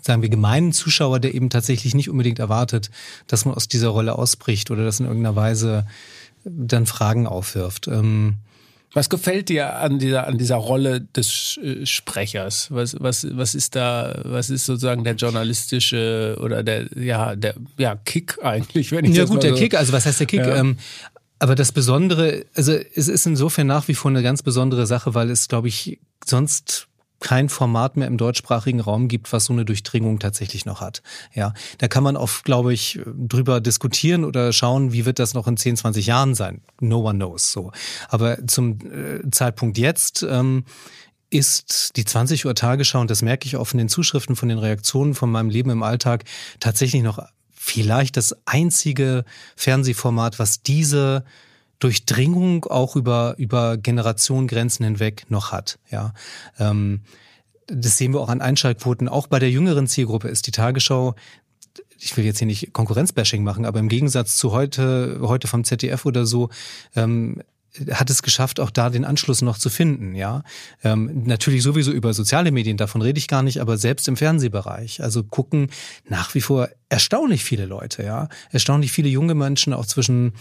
[0.00, 2.90] sagen wir, gemeinen Zuschauer, der eben tatsächlich nicht unbedingt erwartet,
[3.26, 5.86] dass man aus dieser Rolle ausbricht oder das in irgendeiner Weise
[6.44, 7.88] dann Fragen aufwirft.
[7.88, 8.36] Ähm,
[8.98, 12.66] was gefällt dir an dieser, an dieser Rolle des äh, Sprechers?
[12.72, 17.94] Was, was, was ist da, was ist sozusagen der journalistische oder der, ja, der, ja,
[17.94, 20.40] Kick eigentlich, wenn ich Ja, gut, der so Kick, also was heißt der Kick?
[20.40, 20.56] Ja.
[20.56, 20.78] Ähm,
[21.38, 25.30] aber das Besondere, also es ist insofern nach wie vor eine ganz besondere Sache, weil
[25.30, 26.87] es, glaube ich, sonst
[27.20, 31.02] kein Format mehr im deutschsprachigen Raum gibt, was so eine Durchdringung tatsächlich noch hat.
[31.34, 35.48] Ja, da kann man oft, glaube ich, drüber diskutieren oder schauen, wie wird das noch
[35.48, 36.62] in 10, 20 Jahren sein.
[36.80, 37.52] No one knows.
[37.52, 37.72] So,
[38.08, 40.64] aber zum äh, Zeitpunkt jetzt ähm,
[41.30, 44.58] ist die 20 Uhr Tagesschau, und das merke ich auch von den Zuschriften, von den
[44.58, 46.24] Reaktionen von meinem Leben im Alltag,
[46.60, 47.18] tatsächlich noch
[47.50, 49.24] vielleicht das einzige
[49.56, 51.24] Fernsehformat, was diese
[51.78, 55.78] Durchdringung auch über, über Generationengrenzen hinweg noch hat.
[55.90, 56.12] Ja.
[56.58, 57.02] Ähm,
[57.66, 59.08] das sehen wir auch an Einschaltquoten.
[59.08, 61.14] Auch bei der jüngeren Zielgruppe ist die Tagesschau
[62.00, 66.06] ich will jetzt hier nicht Konkurrenzbashing machen, aber im Gegensatz zu heute, heute vom ZDF
[66.06, 66.48] oder so,
[66.94, 67.42] ähm,
[67.92, 70.42] hat es geschafft, auch da den Anschluss noch zu finden, ja.
[70.82, 75.02] Ähm, natürlich sowieso über soziale Medien, davon rede ich gar nicht, aber selbst im Fernsehbereich.
[75.02, 75.70] Also gucken
[76.08, 78.28] nach wie vor erstaunlich viele Leute, ja.
[78.50, 80.32] Erstaunlich viele junge Menschen, auch zwischen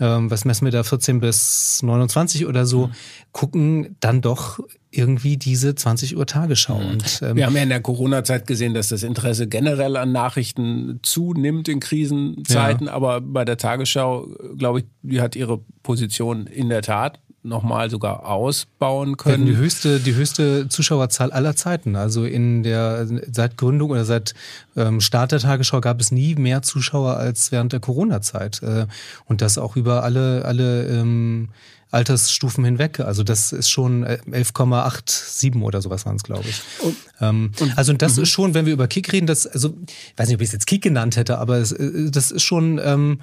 [0.00, 2.92] ähm, was messen wir da, 14 bis 29 oder so, mhm.
[3.32, 6.78] gucken dann doch irgendwie diese 20 Uhr Tagesschau.
[6.78, 6.90] Mhm.
[6.90, 11.00] Und, ähm, wir haben ja in der Corona-Zeit gesehen, dass das Interesse generell an Nachrichten
[11.02, 12.92] zunimmt in Krisenzeiten, ja.
[12.92, 18.26] aber bei der Tagesschau, glaube ich, die hat ihre Position in der Tat nochmal sogar
[18.26, 19.46] ausbauen können.
[19.46, 21.94] Die höchste, die höchste Zuschauerzahl aller Zeiten.
[21.94, 24.34] Also in der seit Gründung oder seit
[24.76, 28.62] ähm, Start der Tagesschau gab es nie mehr Zuschauer als während der Corona-Zeit.
[28.62, 28.86] Äh,
[29.26, 31.50] und das auch über alle, alle ähm,
[31.90, 33.00] Altersstufen hinweg.
[33.00, 36.60] Also das ist schon 11,87 oder sowas waren es, glaube ich.
[36.80, 38.24] Und, ähm, und, also das mhm.
[38.24, 40.52] ist schon, wenn wir über Kick reden, das, also ich weiß nicht, ob ich es
[40.52, 43.20] jetzt Kick genannt hätte, aber es, äh, das ist schon ähm,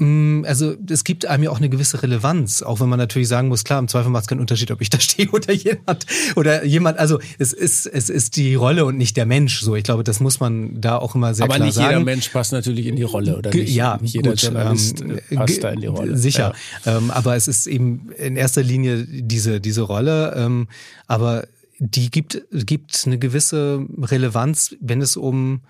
[0.00, 3.64] also es gibt einem ja auch eine gewisse Relevanz, auch wenn man natürlich sagen muss,
[3.64, 6.06] klar, im Zweifel macht es keinen Unterschied, ob ich da stehe oder jemand
[6.36, 6.98] oder jemand.
[6.98, 9.60] Also es ist es ist die Rolle und nicht der Mensch.
[9.60, 11.84] So, ich glaube, das muss man da auch immer sehr Aber klar sagen.
[11.84, 13.74] Aber nicht jeder Mensch passt natürlich in die Rolle oder nicht?
[13.74, 16.16] Ja, nicht jeder gut, Journalist ähm, passt da in die Rolle.
[16.16, 16.52] Sicher,
[16.84, 16.96] ja.
[16.96, 20.32] ähm, aber es ist eben in erster Linie diese diese Rolle.
[20.36, 20.68] Ähm,
[21.08, 21.48] aber
[21.80, 25.62] die gibt gibt eine gewisse Relevanz, wenn es um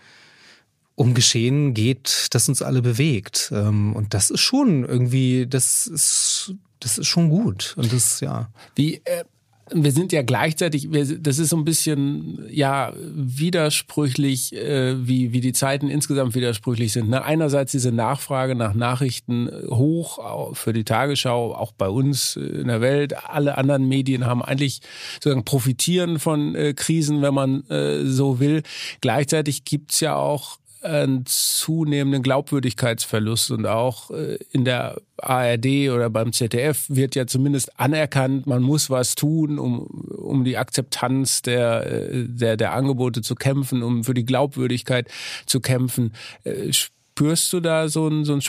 [0.98, 3.52] um Geschehen geht, das uns alle bewegt.
[3.54, 7.74] Ähm, und das ist schon irgendwie, das ist, das ist schon gut.
[7.76, 8.50] Und das, ja.
[8.74, 9.22] Wie, äh,
[9.70, 15.40] wir sind ja gleichzeitig, wir, das ist so ein bisschen ja widersprüchlich, äh, wie, wie
[15.40, 17.10] die Zeiten insgesamt widersprüchlich sind.
[17.10, 17.22] Ne?
[17.22, 23.14] Einerseits diese Nachfrage nach Nachrichten hoch für die Tagesschau, auch bei uns in der Welt.
[23.28, 24.80] Alle anderen Medien haben eigentlich
[25.14, 28.64] sozusagen profitieren von äh, Krisen, wenn man äh, so will.
[29.00, 36.32] Gleichzeitig gibt's ja auch einen zunehmenden Glaubwürdigkeitsverlust und auch äh, in der ARD oder beim
[36.32, 42.24] ZDF wird ja zumindest anerkannt, man muss was tun, um, um die Akzeptanz der, äh,
[42.28, 45.08] der, der Angebote zu kämpfen, um für die Glaubwürdigkeit
[45.46, 46.12] zu kämpfen.
[46.44, 48.40] Äh, spürst du da so ein, so ein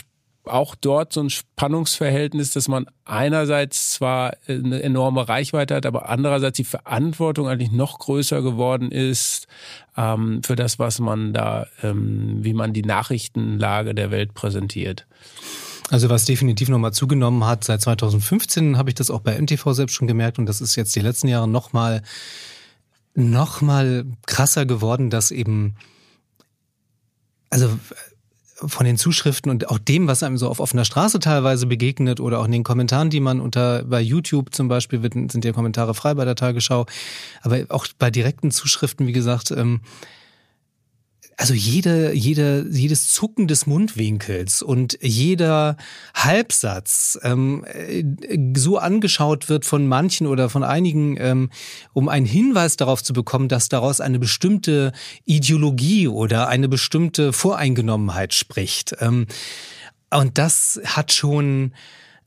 [0.52, 6.56] auch dort so ein Spannungsverhältnis, dass man einerseits zwar eine enorme Reichweite hat, aber andererseits
[6.56, 9.46] die Verantwortung eigentlich noch größer geworden ist
[9.96, 15.06] ähm, für das, was man da, ähm, wie man die Nachrichtenlage der Welt präsentiert.
[15.90, 19.94] Also was definitiv nochmal zugenommen hat, seit 2015 habe ich das auch bei MTV selbst
[19.94, 22.02] schon gemerkt und das ist jetzt die letzten Jahre nochmal
[23.14, 25.74] noch mal krasser geworden, dass eben
[27.50, 27.68] also
[28.66, 32.40] von den Zuschriften und auch dem, was einem so auf offener Straße teilweise begegnet oder
[32.40, 36.14] auch in den Kommentaren, die man unter bei YouTube zum Beispiel sind ja Kommentare frei
[36.14, 36.86] bei der Tagesschau,
[37.42, 39.80] aber auch bei direkten Zuschriften, wie gesagt, ähm,
[41.40, 45.78] also jede, jede, jedes Zucken des Mundwinkels und jeder
[46.12, 47.64] Halbsatz ähm,
[48.54, 51.48] so angeschaut wird von manchen oder von einigen, ähm,
[51.94, 54.92] um einen Hinweis darauf zu bekommen, dass daraus eine bestimmte
[55.24, 58.96] Ideologie oder eine bestimmte Voreingenommenheit spricht.
[59.00, 59.26] Ähm,
[60.10, 61.72] und das hat schon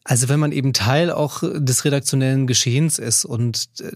[0.05, 3.91] also wenn man eben Teil auch des redaktionellen Geschehens ist und äh,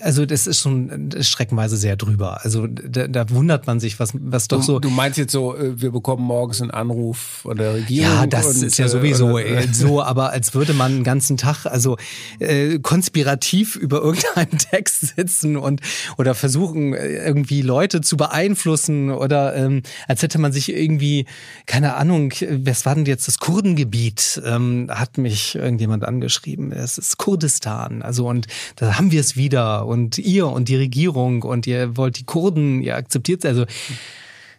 [0.00, 2.44] also das ist schon streckenweise sehr drüber.
[2.44, 4.78] Also da, da wundert man sich, was, was doch so.
[4.78, 8.12] Du meinst jetzt so, äh, wir bekommen morgens einen Anruf von der Regierung.
[8.12, 11.66] Ja, das und, ist ja sowieso äh, so, aber als würde man einen ganzen Tag
[11.66, 11.96] also
[12.38, 15.80] äh, konspirativ über irgendeinen Text sitzen und
[16.18, 21.26] oder versuchen irgendwie Leute zu beeinflussen oder ähm, als hätte man sich irgendwie
[21.66, 24.42] keine Ahnung, was war denn jetzt das Kurdengebiet?
[24.44, 26.72] Ähm, hat mich irgendjemand angeschrieben.
[26.72, 28.02] Es ist Kurdistan.
[28.02, 32.18] Also und da haben wir es wieder und ihr und die Regierung und ihr wollt
[32.18, 33.64] die Kurden, ihr akzeptiert also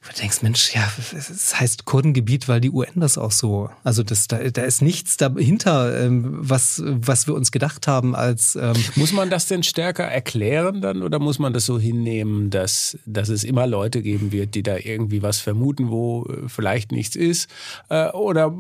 [0.10, 3.70] du denkst, Mensch, ja, es heißt Kurdengebiet, weil die UN das auch so.
[3.84, 8.56] Also das, da, da ist nichts dahinter, ähm, was, was wir uns gedacht haben als.
[8.56, 12.98] Ähm muss man das denn stärker erklären dann oder muss man das so hinnehmen, dass,
[13.06, 17.16] dass es immer Leute geben wird, die da irgendwie was vermuten, wo äh, vielleicht nichts
[17.16, 17.50] ist?
[17.90, 18.54] Äh, oder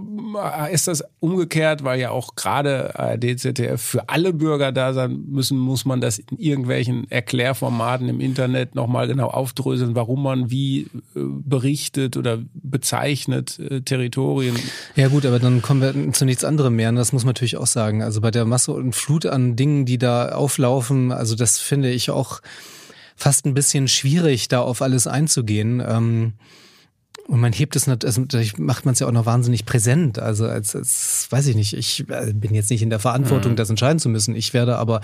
[0.71, 5.57] ist das umgekehrt, weil ja auch gerade ARD, ZDF für alle Bürger da sein müssen,
[5.57, 11.19] muss man das in irgendwelchen Erklärformaten im Internet nochmal genau aufdröseln, warum man wie äh,
[11.33, 14.55] berichtet oder bezeichnet, äh, Territorien.
[14.95, 16.89] Ja gut, aber dann kommen wir zu nichts anderem mehr.
[16.89, 18.01] Und das muss man natürlich auch sagen.
[18.01, 22.09] Also bei der Masse und Flut an Dingen, die da auflaufen, also das finde ich
[22.11, 22.41] auch
[23.15, 25.81] fast ein bisschen schwierig, da auf alles einzugehen.
[25.85, 26.33] Ähm,
[27.27, 30.19] und man hebt es natürlich, also macht man es ja auch noch wahnsinnig präsent.
[30.19, 33.55] Also als, als weiß ich nicht, ich äh, bin jetzt nicht in der Verantwortung, mhm.
[33.55, 34.35] das entscheiden zu müssen.
[34.35, 35.01] Ich werde aber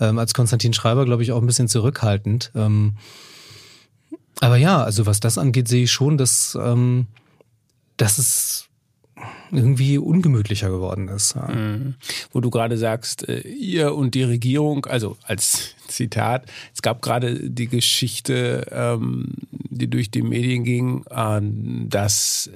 [0.00, 2.50] ähm, als Konstantin Schreiber, glaube ich, auch ein bisschen zurückhaltend.
[2.56, 2.94] Ähm,
[4.40, 7.06] aber ja, also was das angeht, sehe ich schon, dass, ähm,
[7.96, 8.66] dass es
[9.52, 11.34] irgendwie ungemütlicher geworden ist.
[11.34, 11.48] Ja.
[11.48, 11.94] Mhm.
[12.32, 17.50] Wo du gerade sagst, äh, ihr und die Regierung, also als Zitat, es gab gerade
[17.50, 21.40] die Geschichte, ähm, die durch die Medien ging, äh,
[21.88, 22.50] dass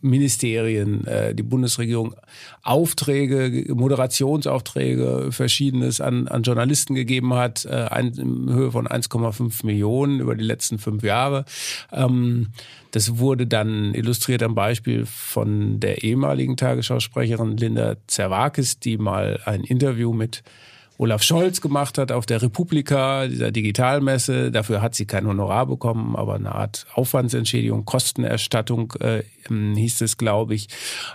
[0.00, 2.14] Ministerien, äh, die Bundesregierung
[2.62, 10.20] Aufträge, Moderationsaufträge, verschiedenes an, an Journalisten gegeben hat, äh, ein, in Höhe von 1,5 Millionen
[10.20, 11.44] über die letzten fünf Jahre.
[11.92, 12.48] Ähm,
[12.92, 19.64] das wurde dann illustriert am Beispiel von der ehemaligen Tagesschausprecherin Linda Zerwakis, die mal ein
[19.64, 20.42] Interview mit
[21.02, 24.52] Olaf Scholz gemacht hat auf der Republika, dieser Digitalmesse.
[24.52, 30.54] Dafür hat sie kein Honorar bekommen, aber eine Art Aufwandsentschädigung, Kostenerstattung äh, hieß es, glaube
[30.54, 30.68] ich.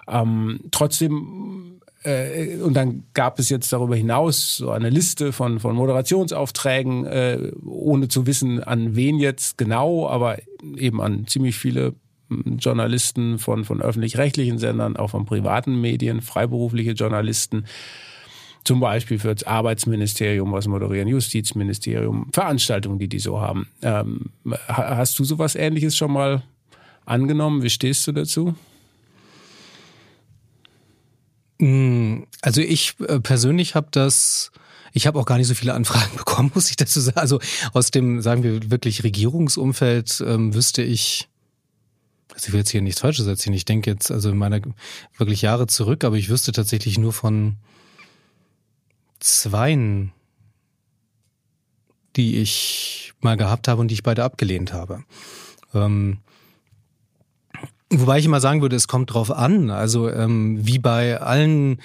[0.10, 5.74] Ähm, trotzdem äh, und dann gab es jetzt darüber hinaus so eine Liste von, von
[5.78, 10.38] Moderationsaufträgen, äh, ohne zu wissen, an wen jetzt genau, aber
[10.76, 11.96] eben an ziemlich viele
[12.28, 17.64] hm, Journalisten von, von öffentlich-rechtlichen Sendern, auch von privaten Medien, freiberufliche Journalisten,
[18.68, 23.70] zum Beispiel für das Arbeitsministerium was moderieren, Justizministerium, Veranstaltungen, die die so haben.
[23.82, 24.32] Ähm,
[24.68, 26.44] hast du sowas Ähnliches schon mal
[27.06, 27.64] angenommen?
[27.64, 28.56] Wie stehst du dazu?
[31.60, 34.52] Mm, also ich äh, persönlich habe das,
[34.92, 37.20] ich habe auch gar nicht so viele Anfragen bekommen, muss ich dazu sagen.
[37.20, 37.40] Also
[37.72, 41.30] aus dem, sagen wir wirklich Regierungsumfeld ähm, wüsste ich,
[42.34, 43.56] also ich will jetzt hier nichts Falsches erzählen.
[43.56, 44.60] Ich denke jetzt also in meiner
[45.18, 47.56] wirklich Jahre zurück, aber ich wüsste tatsächlich nur von
[49.20, 50.12] zweien,
[52.16, 55.04] die ich mal gehabt habe und die ich beide abgelehnt habe.
[55.74, 56.20] Ähm,
[57.90, 59.70] Wobei ich immer sagen würde, es kommt drauf an.
[59.70, 61.82] Also ähm, wie bei allen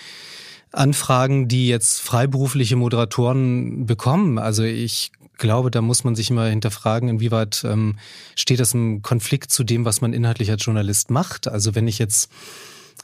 [0.73, 4.39] Anfragen, die jetzt freiberufliche Moderatoren bekommen.
[4.39, 7.99] Also ich glaube, da muss man sich immer hinterfragen, inwieweit ähm,
[8.35, 11.47] steht das im Konflikt zu dem, was man inhaltlich als Journalist macht.
[11.47, 12.31] Also wenn ich jetzt,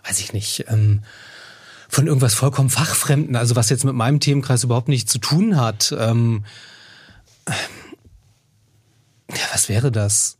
[0.04, 1.02] weiß ich nicht, ähm,
[1.88, 5.94] von irgendwas vollkommen Fachfremden, also was jetzt mit meinem Themenkreis überhaupt nichts zu tun hat,
[5.98, 6.44] ähm,
[9.30, 10.38] ja, was wäre das?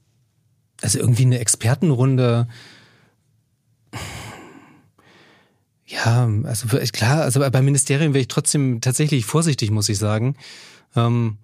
[0.82, 2.48] also irgendwie eine Expertenrunde.
[5.86, 10.36] Ja, also klar, also beim Ministerium wäre ich trotzdem tatsächlich vorsichtig, muss ich sagen.
[10.94, 11.38] Ähm,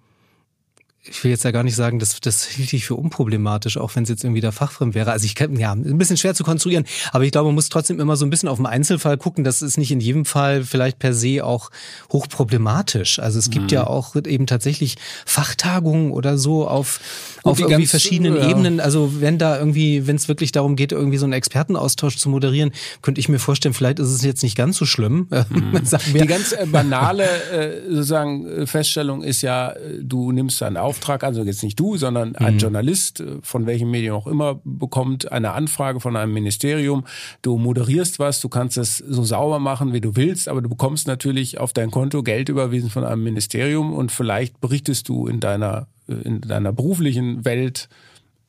[1.07, 4.03] ich will jetzt ja gar nicht sagen, dass das hielt ich für unproblematisch, auch wenn
[4.03, 5.11] es jetzt irgendwie da fachfremd wäre.
[5.11, 7.99] Also ich kann, ja, ein bisschen schwer zu konstruieren, aber ich glaube, man muss trotzdem
[7.99, 9.43] immer so ein bisschen auf den Einzelfall gucken.
[9.43, 11.69] Das ist nicht in jedem Fall vielleicht per se auch
[12.11, 13.19] hochproblematisch.
[13.19, 13.75] Also es gibt mhm.
[13.75, 14.95] ja auch eben tatsächlich
[15.25, 16.99] Fachtagungen oder so auf,
[17.45, 18.49] auf irgendwie ganz, verschiedenen ja.
[18.49, 18.79] Ebenen.
[18.79, 22.71] Also wenn da irgendwie, wenn es wirklich darum geht, irgendwie so einen Expertenaustausch zu moderieren,
[23.01, 25.27] könnte ich mir vorstellen, vielleicht ist es jetzt nicht ganz so schlimm.
[25.55, 25.79] Mhm.
[26.13, 31.43] Die ganz äh, banale äh, sozusagen äh, Feststellung ist ja, du nimmst auf Auftrag, also
[31.43, 32.35] jetzt nicht du, sondern mhm.
[32.37, 37.03] ein Journalist, äh, von welchem Medium auch immer, bekommt eine Anfrage von einem Ministerium.
[37.41, 41.07] Du moderierst was, du kannst es so sauber machen, wie du willst, aber du bekommst
[41.07, 45.87] natürlich auf dein Konto Geld überwiesen von einem Ministerium und vielleicht berichtest du in deiner,
[45.89, 47.89] äh, in deiner beruflichen Welt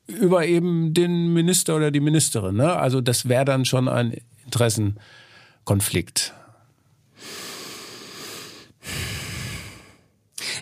[0.06, 2.56] über eben den Minister oder die Ministerin.
[2.56, 2.76] Ne?
[2.76, 6.32] Also das wäre dann schon ein Interessenkonflikt.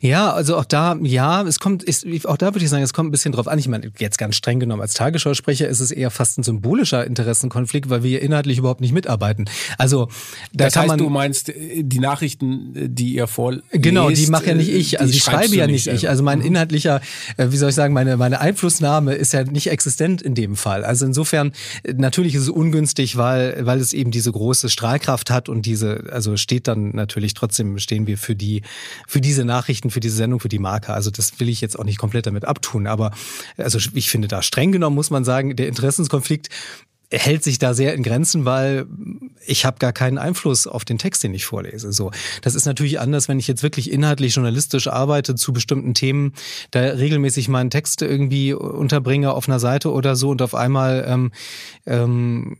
[0.01, 3.09] Ja, also auch da, ja, es kommt, ist, auch da würde ich sagen, es kommt
[3.09, 3.59] ein bisschen drauf an.
[3.59, 7.91] Ich meine, jetzt ganz streng genommen, als Tagesschausprecher ist es eher fast ein symbolischer Interessenkonflikt,
[7.91, 9.47] weil wir inhaltlich überhaupt nicht mitarbeiten.
[9.78, 10.09] Also
[10.53, 10.99] da das kann heißt, man.
[10.99, 15.01] Du meinst die Nachrichten, die ihr vor Genau, die mache ja nicht ich.
[15.01, 16.09] Also die, die schreibe ja nicht ich.
[16.09, 16.47] Also mein mhm.
[16.47, 17.01] inhaltlicher,
[17.37, 20.85] äh, wie soll ich sagen, meine meine Einflussnahme ist ja nicht existent in dem Fall.
[20.85, 21.53] Also insofern
[21.95, 26.37] natürlich ist es ungünstig, weil weil es eben diese große Strahlkraft hat und diese, also
[26.37, 28.62] steht dann natürlich trotzdem stehen wir für die
[29.07, 29.45] für diese
[29.75, 30.93] Nachrichten für diese Sendung, für die Marke.
[30.95, 32.87] Also das will ich jetzt auch nicht komplett damit abtun.
[32.87, 33.11] Aber
[33.57, 36.49] also ich finde da streng genommen muss man sagen, der Interessenskonflikt
[37.18, 38.86] hält sich da sehr in Grenzen, weil
[39.46, 41.92] ich habe gar keinen Einfluss auf den Text, den ich vorlese.
[41.92, 42.10] So,
[42.42, 46.32] das ist natürlich anders, wenn ich jetzt wirklich inhaltlich journalistisch arbeite zu bestimmten Themen,
[46.70, 51.32] da regelmäßig meinen Text irgendwie unterbringe auf einer Seite oder so und auf einmal ähm,
[51.86, 52.56] ähm,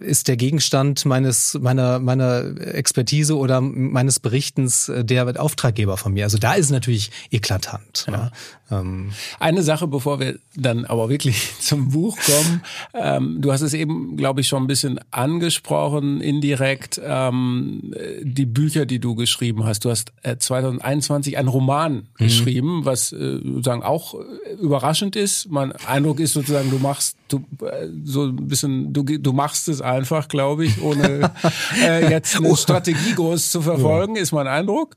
[0.00, 6.24] ist der Gegenstand meines meiner meiner Expertise oder meines Berichtens äh, der Auftraggeber von mir.
[6.24, 8.06] Also da ist natürlich eklatant.
[8.08, 8.30] Ja.
[8.70, 8.80] Ja.
[8.80, 9.12] Ähm.
[9.38, 12.62] Eine Sache, bevor wir dann aber wirklich zum Buch kommen.
[12.94, 13.85] Ähm, du hast es eben,
[14.16, 19.84] glaube ich, schon ein bisschen angesprochen, indirekt, ähm, die Bücher, die du geschrieben hast.
[19.84, 22.04] Du hast äh, 2021 einen Roman mhm.
[22.18, 25.50] geschrieben, was äh, sozusagen auch äh, überraschend ist.
[25.50, 29.80] Mein Eindruck ist sozusagen, du machst du äh, so ein bisschen, du, du machst es
[29.80, 31.32] einfach, glaube ich, ohne
[31.82, 34.96] äh, jetzt eine Strategie groß zu verfolgen, ist mein Eindruck.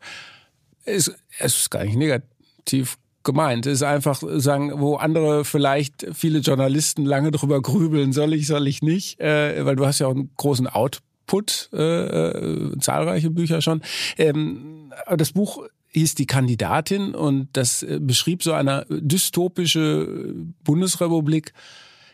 [0.85, 3.65] Es, es ist gar nicht negativ gemeint.
[3.65, 8.81] Ist einfach sagen, wo andere vielleicht viele Journalisten lange drüber grübeln, soll ich, soll ich
[8.81, 13.81] nicht, äh, weil du hast ja auch einen großen Output, äh, äh, zahlreiche Bücher schon.
[14.17, 21.53] Ähm, aber das Buch hieß die Kandidatin und das äh, beschrieb so eine dystopische Bundesrepublik,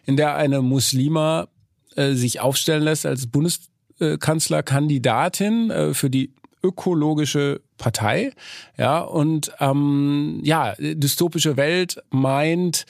[0.06, 1.48] in der eine Muslima
[1.96, 6.34] äh, sich aufstellen lässt als Bundeskanzlerkandidatin äh, für die
[6.64, 8.32] ökologische Partei.
[8.78, 12.86] Ja, und ähm, ja, dystopische Welt meint,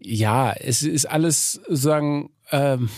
[0.00, 2.90] ja, es ist alles sozusagen ähm,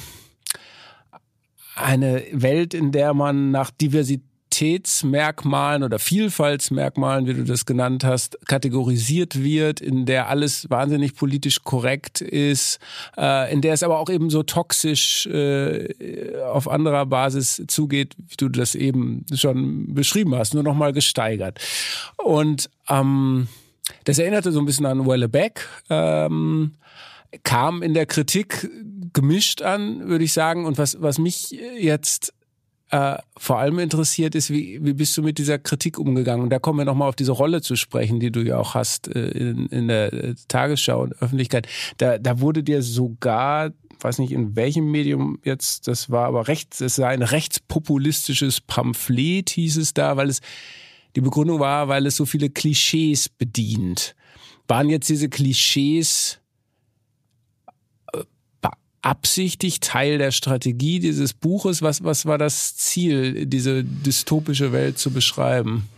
[1.74, 4.25] eine Welt, in der man nach Diversität
[4.56, 11.62] Diversitätsmerkmalen oder Vielfaltsmerkmalen, wie du das genannt hast, kategorisiert wird, in der alles wahnsinnig politisch
[11.62, 12.78] korrekt ist,
[13.16, 18.36] äh, in der es aber auch eben so toxisch äh, auf anderer Basis zugeht, wie
[18.36, 21.60] du das eben schon beschrieben hast, nur nochmal gesteigert.
[22.16, 23.48] Und ähm,
[24.04, 25.68] das erinnerte so ein bisschen an Wellebeck.
[25.90, 26.72] Ähm,
[27.42, 28.68] kam in der Kritik
[29.12, 30.64] gemischt an, würde ich sagen.
[30.64, 32.32] Und was, was mich jetzt
[32.90, 36.44] äh, vor allem interessiert ist, wie, wie bist du mit dieser Kritik umgegangen?
[36.44, 39.08] Und da kommen wir nochmal auf diese Rolle zu sprechen, die du ja auch hast
[39.08, 41.66] äh, in, in der äh, Tagesschau und Öffentlichkeit.
[41.98, 46.80] Da, da wurde dir sogar, weiß nicht in welchem Medium jetzt das war, aber rechts,
[46.80, 50.40] es sei ein rechtspopulistisches Pamphlet, hieß es da, weil es
[51.16, 54.14] die Begründung war, weil es so viele Klischees bedient.
[54.68, 56.38] Waren jetzt diese Klischees
[59.06, 61.80] absichtlich Teil der Strategie dieses Buches?
[61.80, 65.88] Was, was war das Ziel, diese dystopische Welt zu beschreiben?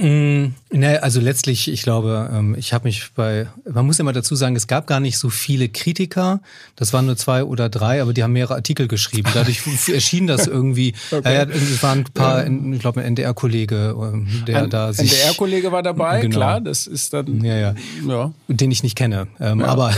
[0.00, 4.34] Mm, ne, also letztlich, ich glaube, ähm, ich habe mich bei, man muss immer dazu
[4.34, 6.40] sagen, es gab gar nicht so viele Kritiker,
[6.74, 9.28] das waren nur zwei oder drei, aber die haben mehrere Artikel geschrieben.
[9.34, 9.60] Dadurch
[9.92, 11.34] erschien das irgendwie, okay.
[11.34, 15.12] ja, es waren ein paar, ich glaube, ein NDR-Kollege, ähm, der ein da sich...
[15.12, 16.36] NDR-Kollege war dabei, genau.
[16.36, 17.44] klar, das ist dann...
[17.44, 17.74] Ja, ja,
[18.06, 18.32] ja.
[18.48, 19.66] Den ich nicht kenne, ähm, ja.
[19.66, 19.92] aber...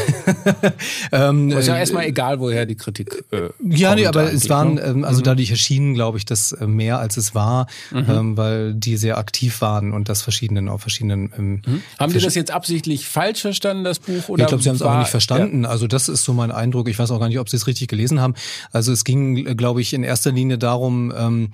[1.12, 5.07] ähm, ist ja erstmal egal, woher die Kritik äh, Ja, nee, aber es waren, ne?
[5.07, 5.24] also mhm.
[5.24, 8.36] dadurch erschienen, glaube ich, das äh, mehr als es war, mhm.
[8.36, 11.32] weil die sehr aktiv waren und das verschiedenen auf verschiedenen.
[11.36, 11.82] Ähm, mhm.
[11.99, 14.28] Haben Sie das jetzt absichtlich falsch verstanden, das Buch?
[14.28, 15.64] Oder ich glaube, Sie haben es auch nicht verstanden.
[15.64, 15.70] Ja.
[15.70, 16.88] Also das ist so mein Eindruck.
[16.88, 18.34] Ich weiß auch gar nicht, ob Sie es richtig gelesen haben.
[18.70, 21.53] Also es ging, glaube ich, in erster Linie darum, ähm,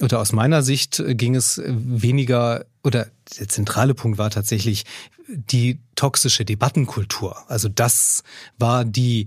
[0.00, 3.08] oder aus meiner Sicht ging es weniger, oder
[3.38, 4.84] der zentrale Punkt war tatsächlich
[5.28, 7.36] die toxische Debattenkultur.
[7.48, 8.22] Also das
[8.58, 9.26] war die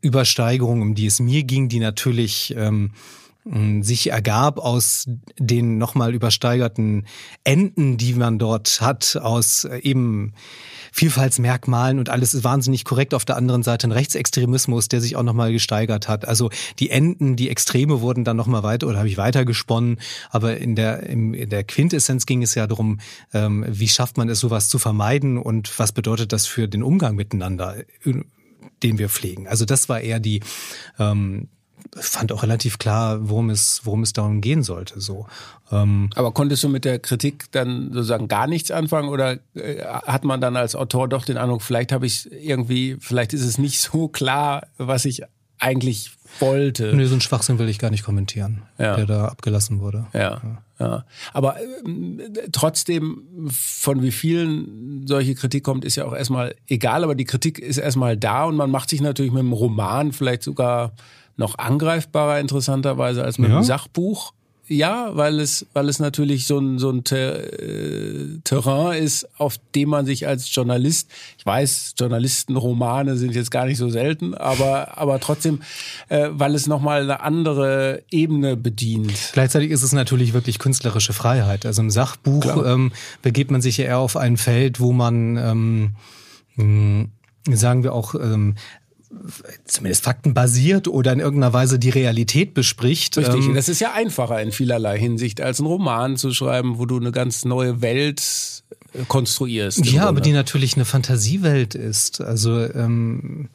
[0.00, 2.92] Übersteigerung, um die es mir ging, die natürlich ähm,
[3.82, 7.06] sich ergab aus den nochmal übersteigerten
[7.44, 10.32] Enden, die man dort hat, aus äh, eben
[10.90, 13.14] Vielfaltsmerkmalen und alles ist wahnsinnig korrekt.
[13.14, 16.26] Auf der anderen Seite ein Rechtsextremismus, der sich auch nochmal gesteigert hat.
[16.26, 20.00] Also die Enden, die Extreme wurden dann nochmal weiter oder habe ich weiter gesponnen.
[20.30, 22.98] Aber in der, in der Quintessenz ging es ja darum,
[23.32, 27.14] ähm, wie schafft man es, sowas zu vermeiden und was bedeutet das für den Umgang
[27.14, 28.14] miteinander, äh,
[28.82, 29.46] den wir pflegen.
[29.46, 30.40] Also das war eher die,
[30.98, 31.48] ähm,
[31.94, 35.00] fand auch relativ klar, worum es, worum es darum gehen sollte.
[35.00, 35.26] So.
[35.70, 40.24] Ähm, Aber konntest du mit der Kritik dann sozusagen gar nichts anfangen oder äh, hat
[40.24, 43.80] man dann als Autor doch den Eindruck, vielleicht habe ich irgendwie, vielleicht ist es nicht
[43.80, 45.22] so klar, was ich
[45.58, 46.94] eigentlich wollte.
[46.94, 48.96] Nee, so einen Schwachsinn will ich gar nicht kommentieren, ja.
[48.96, 50.06] der da abgelassen wurde.
[50.12, 50.20] Ja.
[50.20, 50.58] ja.
[50.78, 51.04] ja.
[51.32, 57.14] Aber äh, trotzdem, von wie vielen solche Kritik kommt, ist ja auch erstmal egal, aber
[57.14, 60.92] die Kritik ist erstmal da und man macht sich natürlich mit einem Roman vielleicht sogar
[61.36, 63.56] noch angreifbarer interessanterweise als mit ja.
[63.56, 64.32] einem Sachbuch.
[64.68, 69.58] Ja, weil es, weil es natürlich so ein, so ein Ter äh, Terrain ist, auf
[69.76, 71.08] dem man sich als Journalist,
[71.38, 75.60] ich weiß, Journalistenromane sind jetzt gar nicht so selten, aber, aber trotzdem,
[76.08, 79.14] äh, weil es nochmal eine andere Ebene bedient.
[79.34, 81.64] Gleichzeitig ist es natürlich wirklich künstlerische Freiheit.
[81.64, 82.90] Also im Sachbuch ähm,
[83.22, 85.94] begeht man sich ja eher auf ein Feld, wo man,
[86.56, 87.10] ähm,
[87.54, 88.56] sagen wir auch, ähm,
[89.64, 93.16] zumindest faktenbasiert oder in irgendeiner Weise die Realität bespricht.
[93.16, 96.86] Richtig, ähm, das ist ja einfacher in vielerlei Hinsicht, als einen Roman zu schreiben, wo
[96.86, 99.78] du eine ganz neue Welt äh, konstruierst.
[99.78, 100.06] Ja, Grunde.
[100.06, 102.20] aber die natürlich eine Fantasiewelt ist.
[102.20, 103.48] Also ähm,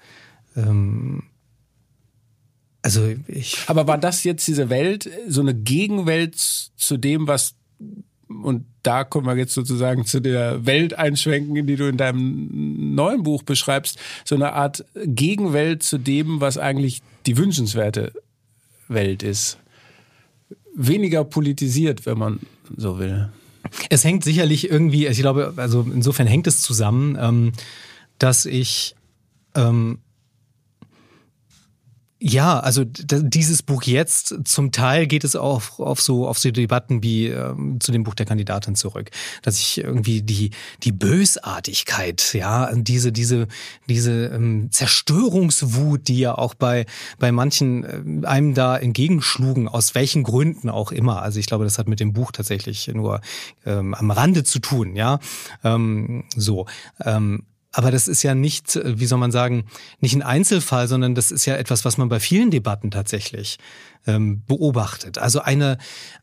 [0.56, 1.24] ähm,
[2.82, 3.58] also ich.
[3.68, 7.56] Aber war das jetzt diese Welt, so eine Gegenwelt zu dem, was
[8.44, 13.24] und da kommen wir jetzt sozusagen zu der Welt einschwenken, die du in deinem neuen
[13.24, 18.12] Buch beschreibst, so eine Art Gegenwelt zu dem, was eigentlich die wünschenswerte
[18.88, 19.58] Welt ist.
[20.76, 22.40] Weniger politisiert, wenn man
[22.76, 23.30] so will.
[23.90, 27.52] Es hängt sicherlich irgendwie, ich glaube, also insofern hängt es zusammen, ähm,
[28.18, 28.96] dass ich
[29.56, 30.00] ähm,
[32.24, 37.02] ja, also dieses Buch jetzt, zum Teil geht es auch auf so auf so Debatten
[37.02, 39.10] wie ähm, zu dem Buch der Kandidatin zurück,
[39.42, 40.52] dass ich irgendwie die
[40.84, 43.48] die Bösartigkeit, ja, diese diese
[43.90, 46.86] diese ähm, Zerstörungswut, die ja auch bei
[47.18, 51.24] bei manchen äh, einem da entgegenschlugen, aus welchen Gründen auch immer.
[51.24, 53.22] Also ich glaube, das hat mit dem Buch tatsächlich nur
[53.66, 55.20] ähm, am Rande zu tun, ja,
[55.64, 56.68] ähm, so.
[57.04, 59.66] Ähm, aber das ist ja nicht, wie soll man sagen,
[60.00, 63.60] nicht ein Einzelfall, sondern das ist ja etwas, was man bei vielen Debatten tatsächlich
[64.06, 65.18] ähm, beobachtet.
[65.18, 65.78] Also eine,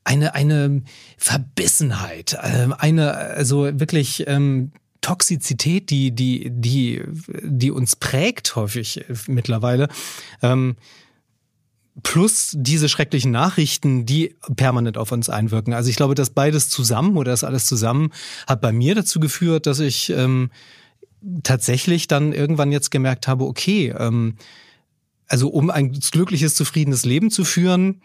[0.04, 0.82] eine, eine
[1.16, 7.02] Verbissenheit, äh, eine, also wirklich ähm, Toxizität, die, die, die,
[7.42, 9.88] die uns prägt häufig äh, mittlerweile.
[10.42, 10.76] Ähm,
[12.02, 15.72] plus diese schrecklichen Nachrichten, die permanent auf uns einwirken.
[15.72, 18.12] Also ich glaube, dass beides zusammen oder das alles zusammen
[18.46, 20.50] hat bei mir dazu geführt, dass ich ähm,
[21.42, 24.36] tatsächlich dann irgendwann jetzt gemerkt habe, okay, ähm,
[25.26, 28.00] also um ein glückliches, zufriedenes Leben zu führen,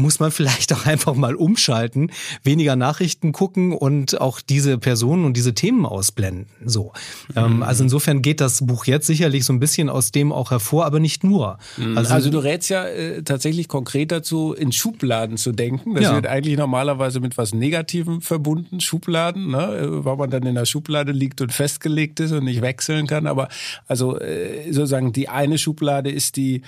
[0.00, 2.10] muss man vielleicht auch einfach mal umschalten,
[2.42, 6.46] weniger Nachrichten gucken und auch diese Personen und diese Themen ausblenden.
[6.64, 6.92] So,
[7.34, 7.62] ähm, mhm.
[7.62, 11.00] also insofern geht das Buch jetzt sicherlich so ein bisschen aus dem auch hervor, aber
[11.00, 11.58] nicht nur.
[11.76, 11.98] Mhm.
[11.98, 15.94] Also, also, du rätst ja äh, tatsächlich konkret dazu, in Schubladen zu denken.
[15.94, 16.14] Das ja.
[16.14, 19.76] wird eigentlich normalerweise mit was Negativem verbunden, Schubladen, ne?
[19.76, 23.26] Äh, weil man dann in der Schublade liegt und festgelegt ist und nicht wechseln kann.
[23.26, 23.48] Aber
[23.86, 26.62] also äh, sozusagen die eine Schublade ist die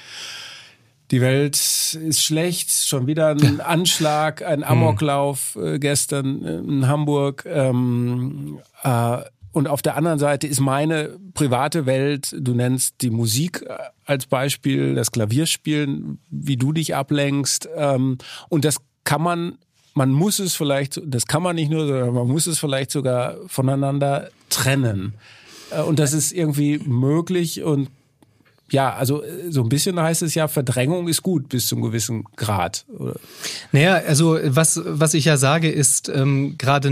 [1.10, 4.64] die Welt ist schlecht, schon wieder ein Anschlag, ein hm.
[4.64, 7.46] Amoklauf äh, gestern in Hamburg.
[7.46, 9.18] Ähm, äh,
[9.52, 14.26] und auf der anderen Seite ist meine private Welt, du nennst die Musik äh, als
[14.26, 17.68] Beispiel, das Klavierspielen, wie du dich ablenkst.
[17.74, 19.58] Ähm, und das kann man,
[19.94, 23.36] man muss es vielleicht, das kann man nicht nur, sondern man muss es vielleicht sogar
[23.46, 25.14] voneinander trennen.
[25.70, 27.88] Äh, und das ist irgendwie möglich und
[28.70, 32.24] ja, also äh, so ein bisschen heißt es ja, Verdrängung ist gut bis zum gewissen
[32.36, 32.84] Grad.
[32.88, 33.16] Oder?
[33.72, 36.88] Naja, also was, was ich ja sage, ist ähm, gerade,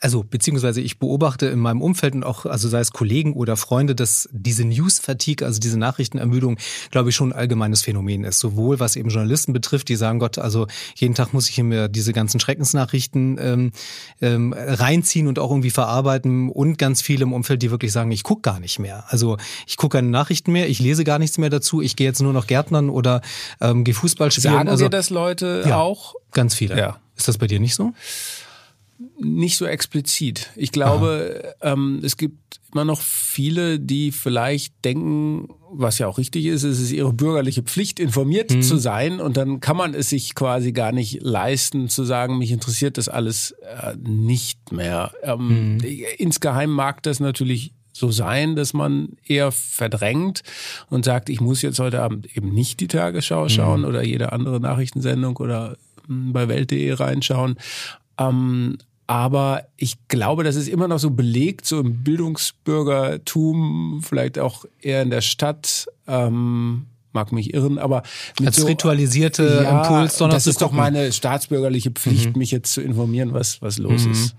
[0.00, 3.94] also beziehungsweise ich beobachte in meinem Umfeld und auch, also sei es Kollegen oder Freunde,
[3.94, 6.58] dass diese News-Fatigue, also diese Nachrichtenermüdung,
[6.90, 8.40] glaube ich, schon ein allgemeines Phänomen ist.
[8.40, 12.12] Sowohl was eben Journalisten betrifft, die sagen, Gott, also jeden Tag muss ich mir diese
[12.12, 13.72] ganzen Schreckensnachrichten ähm,
[14.20, 18.24] ähm, reinziehen und auch irgendwie verarbeiten und ganz viele im Umfeld, die wirklich sagen, ich
[18.24, 19.04] gucke gar nicht mehr.
[19.08, 19.36] Also
[19.66, 21.80] ich gucke keine Nachrichten mehr, ich lese gar nichts mehr dazu.
[21.80, 23.22] Ich gehe jetzt nur noch Gärtnern oder
[23.60, 24.54] ähm, gehe Fußball spielen.
[24.54, 26.14] Sagen also, dir das Leute ja, auch?
[26.32, 26.76] Ganz viele.
[26.76, 26.98] Ja.
[27.16, 27.92] Ist das bei dir nicht so?
[29.18, 30.50] Nicht so explizit.
[30.56, 36.46] Ich glaube, ähm, es gibt immer noch viele, die vielleicht denken, was ja auch richtig
[36.46, 38.62] ist, es ist ihre bürgerliche Pflicht, informiert mhm.
[38.62, 39.20] zu sein.
[39.20, 43.08] Und dann kann man es sich quasi gar nicht leisten, zu sagen, mich interessiert das
[43.08, 45.12] alles äh, nicht mehr.
[45.22, 45.80] Ähm, mhm.
[46.18, 50.42] Insgeheim mag das natürlich so sein, dass man eher verdrängt
[50.90, 53.86] und sagt, ich muss jetzt heute Abend eben nicht die Tagesschau schauen mhm.
[53.86, 55.76] oder jede andere Nachrichtensendung oder
[56.06, 57.56] hm, bei Welt.de reinschauen.
[58.18, 64.64] Ähm, aber ich glaube, das ist immer noch so belegt, so im Bildungsbürgertum, vielleicht auch
[64.80, 65.86] eher in der Stadt.
[66.08, 68.02] Ähm, mag mich irren, aber
[68.44, 72.38] als so, ritualisierte ja, Impuls, das ist doch meine staatsbürgerliche Pflicht, mhm.
[72.38, 74.12] mich jetzt zu informieren, was was los mhm.
[74.12, 74.34] ist.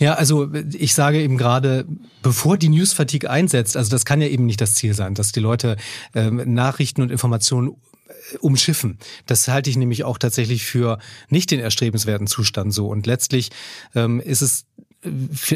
[0.00, 1.84] Ja, also ich sage eben gerade,
[2.22, 5.40] bevor die News-Fatigue einsetzt, also das kann ja eben nicht das Ziel sein, dass die
[5.40, 5.76] Leute
[6.14, 7.68] ähm, Nachrichten und Informationen
[8.08, 8.98] äh, umschiffen.
[9.26, 10.98] Das halte ich nämlich auch tatsächlich für
[11.28, 12.88] nicht den erstrebenswerten Zustand so.
[12.88, 13.50] Und letztlich
[13.94, 14.64] ähm, ist es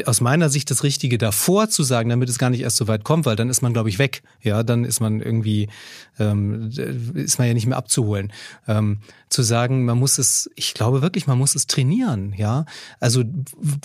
[0.05, 3.03] aus meiner Sicht das Richtige davor zu sagen, damit es gar nicht erst so weit
[3.03, 4.23] kommt, weil dann ist man, glaube ich, weg.
[4.41, 5.69] Ja, dann ist man irgendwie,
[6.17, 6.71] ähm,
[7.13, 8.33] ist man ja nicht mehr abzuholen.
[8.67, 12.65] Ähm, zu sagen, man muss es, ich glaube wirklich, man muss es trainieren, ja.
[12.99, 13.23] Also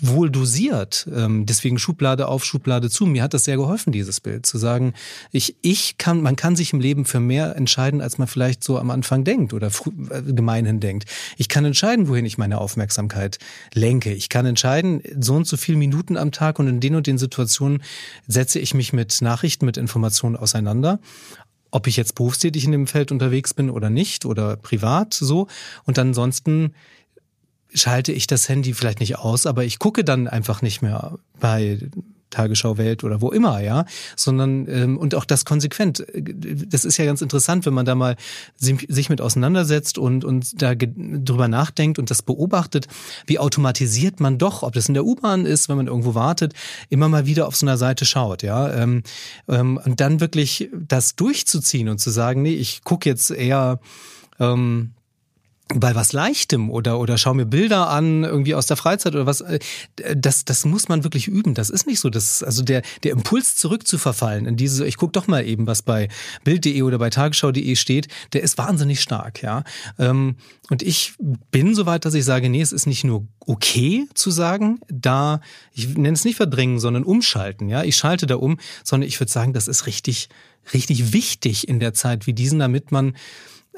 [0.00, 1.08] wohl dosiert.
[1.14, 3.04] Ähm, deswegen Schublade auf, Schublade zu.
[3.04, 4.46] Mir hat das sehr geholfen, dieses Bild.
[4.46, 4.94] Zu sagen,
[5.32, 8.78] ich, ich kann, man kann sich im Leben für mehr entscheiden, als man vielleicht so
[8.78, 9.68] am Anfang denkt oder
[10.10, 11.04] äh, gemeinhin denkt.
[11.36, 13.38] Ich kann entscheiden, wohin ich meine Aufmerksamkeit
[13.74, 14.12] lenke.
[14.12, 17.18] Ich kann entscheiden, so und so viele Minuten am Tag und in den und den
[17.18, 17.82] Situationen
[18.26, 21.00] setze ich mich mit Nachrichten, mit Informationen auseinander
[21.72, 25.46] ob ich jetzt berufstätig in dem Feld unterwegs bin oder nicht oder privat so.
[25.84, 26.74] Und ansonsten
[27.72, 31.78] schalte ich das Handy vielleicht nicht aus, aber ich gucke dann einfach nicht mehr bei
[32.30, 33.84] Tagesschau Welt oder wo immer, ja,
[34.16, 36.04] sondern ähm, und auch das konsequent.
[36.14, 38.16] Das ist ja ganz interessant, wenn man da mal
[38.56, 42.86] sich mit auseinandersetzt und und da drüber nachdenkt und das beobachtet,
[43.26, 46.54] wie automatisiert man doch, ob das in der U-Bahn ist, wenn man irgendwo wartet,
[46.88, 49.02] immer mal wieder auf so einer Seite schaut, ja, ähm,
[49.48, 53.80] ähm, und dann wirklich das durchzuziehen und zu sagen, nee, ich gucke jetzt eher
[54.38, 54.92] ähm,
[55.74, 59.40] bei was Leichtem oder oder schau mir Bilder an irgendwie aus der Freizeit oder was
[59.40, 59.60] äh,
[60.16, 61.54] das das muss man wirklich üben.
[61.54, 65.28] Das ist nicht so das also der der Impuls zurückzuverfallen in diese ich guck doch
[65.28, 66.08] mal eben was bei
[66.44, 69.62] bild.de oder bei tagesschau.de steht der ist wahnsinnig stark ja.
[69.98, 70.36] Ähm,
[70.70, 71.14] und ich
[71.50, 75.40] bin soweit dass ich sage nee es ist nicht nur okay zu sagen da
[75.72, 77.84] ich nenne es nicht verdrängen sondern umschalten ja.
[77.84, 80.28] Ich schalte da um sondern ich würde sagen das ist richtig
[80.74, 83.14] richtig wichtig in der Zeit wie diesen damit man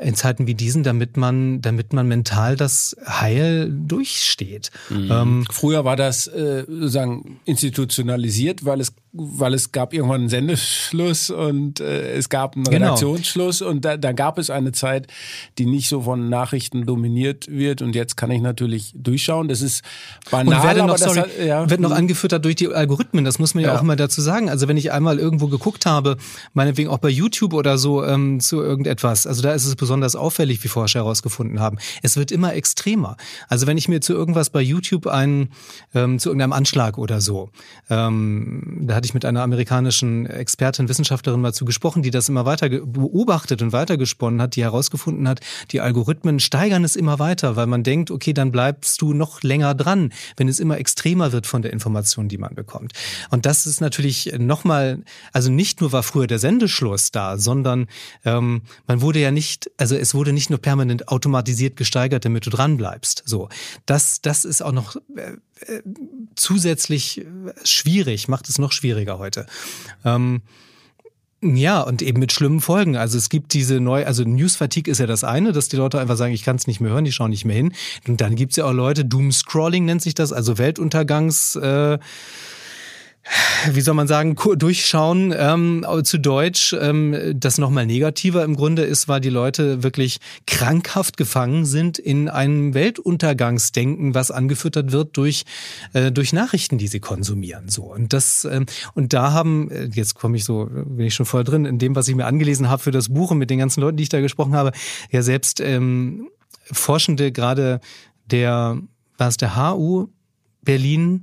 [0.00, 4.70] in Zeiten wie diesen, damit man, damit man mental das Heil durchsteht.
[4.90, 5.10] Mhm.
[5.10, 11.28] Ähm, Früher war das äh, sozusagen institutionalisiert, weil es weil es gab irgendwann einen Sendeschluss
[11.28, 12.86] und äh, es gab einen genau.
[12.86, 15.06] Redaktionsschluss und da, da gab es eine Zeit,
[15.58, 19.48] die nicht so von Nachrichten dominiert wird und jetzt kann ich natürlich durchschauen.
[19.48, 19.84] Das ist
[20.30, 21.68] banal, und werde noch, sorry, hat, ja.
[21.68, 23.26] wird noch angeführt dadurch die Algorithmen.
[23.26, 24.48] Das muss man ja, ja, auch immer dazu sagen.
[24.48, 26.16] Also wenn ich einmal irgendwo geguckt habe,
[26.54, 30.64] meinetwegen auch bei YouTube oder so ähm, zu irgendetwas, also da ist es besonders auffällig,
[30.64, 31.76] wie Forscher herausgefunden haben.
[32.02, 33.18] Es wird immer extremer.
[33.48, 35.50] Also wenn ich mir zu irgendwas bei YouTube einen
[35.94, 37.50] ähm, zu irgendeinem Anschlag oder so,
[37.90, 42.68] ähm, da hatte ich mit einer amerikanischen Expertin, Wissenschaftlerin mal zu die das immer weiter
[42.68, 45.40] beobachtet und weitergesponnen hat, die herausgefunden hat,
[45.72, 49.74] die Algorithmen steigern es immer weiter, weil man denkt, okay, dann bleibst du noch länger
[49.74, 52.92] dran, wenn es immer extremer wird von der Information, die man bekommt.
[53.30, 57.88] Und das ist natürlich nochmal, also nicht nur war früher der Sendeschluss da, sondern
[58.24, 62.50] ähm, man wurde ja nicht, also es wurde nicht nur permanent automatisiert gesteigert, damit du
[62.50, 63.24] dran bleibst.
[63.26, 63.48] So,
[63.84, 64.94] das, das ist auch noch
[66.34, 67.24] zusätzlich
[67.64, 69.46] schwierig, macht es noch schwieriger heute.
[70.04, 70.42] Ähm,
[71.42, 72.96] ja, und eben mit schlimmen Folgen.
[72.96, 76.16] Also es gibt diese neue, also News-Fatigue ist ja das eine, dass die Leute einfach
[76.16, 77.72] sagen, ich kann es nicht mehr hören, die schauen nicht mehr hin.
[78.06, 81.56] Und dann gibt's ja auch Leute, Doom-Scrolling nennt sich das, also Weltuntergangs...
[81.56, 81.98] Äh,
[83.70, 89.06] wie soll man sagen, durchschauen ähm, zu Deutsch, ähm, das nochmal negativer im Grunde ist,
[89.06, 95.44] weil die Leute wirklich krankhaft gefangen sind in einem Weltuntergangsdenken, was angefüttert wird durch,
[95.92, 97.68] äh, durch Nachrichten, die sie konsumieren.
[97.68, 97.84] So.
[97.84, 101.44] Und das, ähm, und da haben, äh, jetzt komme ich so, bin ich schon voll
[101.44, 103.80] drin, in dem, was ich mir angelesen habe für das Buch und mit den ganzen
[103.80, 104.72] Leuten, die ich da gesprochen habe,
[105.10, 106.28] ja selbst ähm,
[106.70, 107.80] Forschende, gerade
[108.26, 108.78] der,
[109.16, 110.08] war es der HU
[110.62, 111.22] Berlin,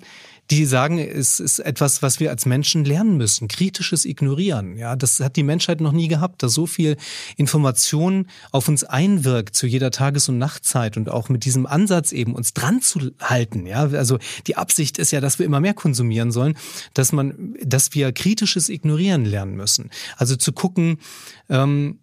[0.51, 3.47] die sagen, es ist etwas, was wir als Menschen lernen müssen.
[3.47, 4.77] Kritisches Ignorieren.
[4.77, 6.97] Ja, das hat die Menschheit noch nie gehabt, dass so viel
[7.37, 12.33] Information auf uns einwirkt zu jeder Tages- und Nachtzeit und auch mit diesem Ansatz eben
[12.33, 13.67] uns dran zu halten.
[13.67, 16.55] Ja, also die Absicht ist ja, dass wir immer mehr konsumieren sollen,
[16.93, 19.91] dass man, dass wir kritisches Ignorieren lernen müssen.
[20.17, 20.97] Also zu gucken,
[21.49, 21.99] ähm,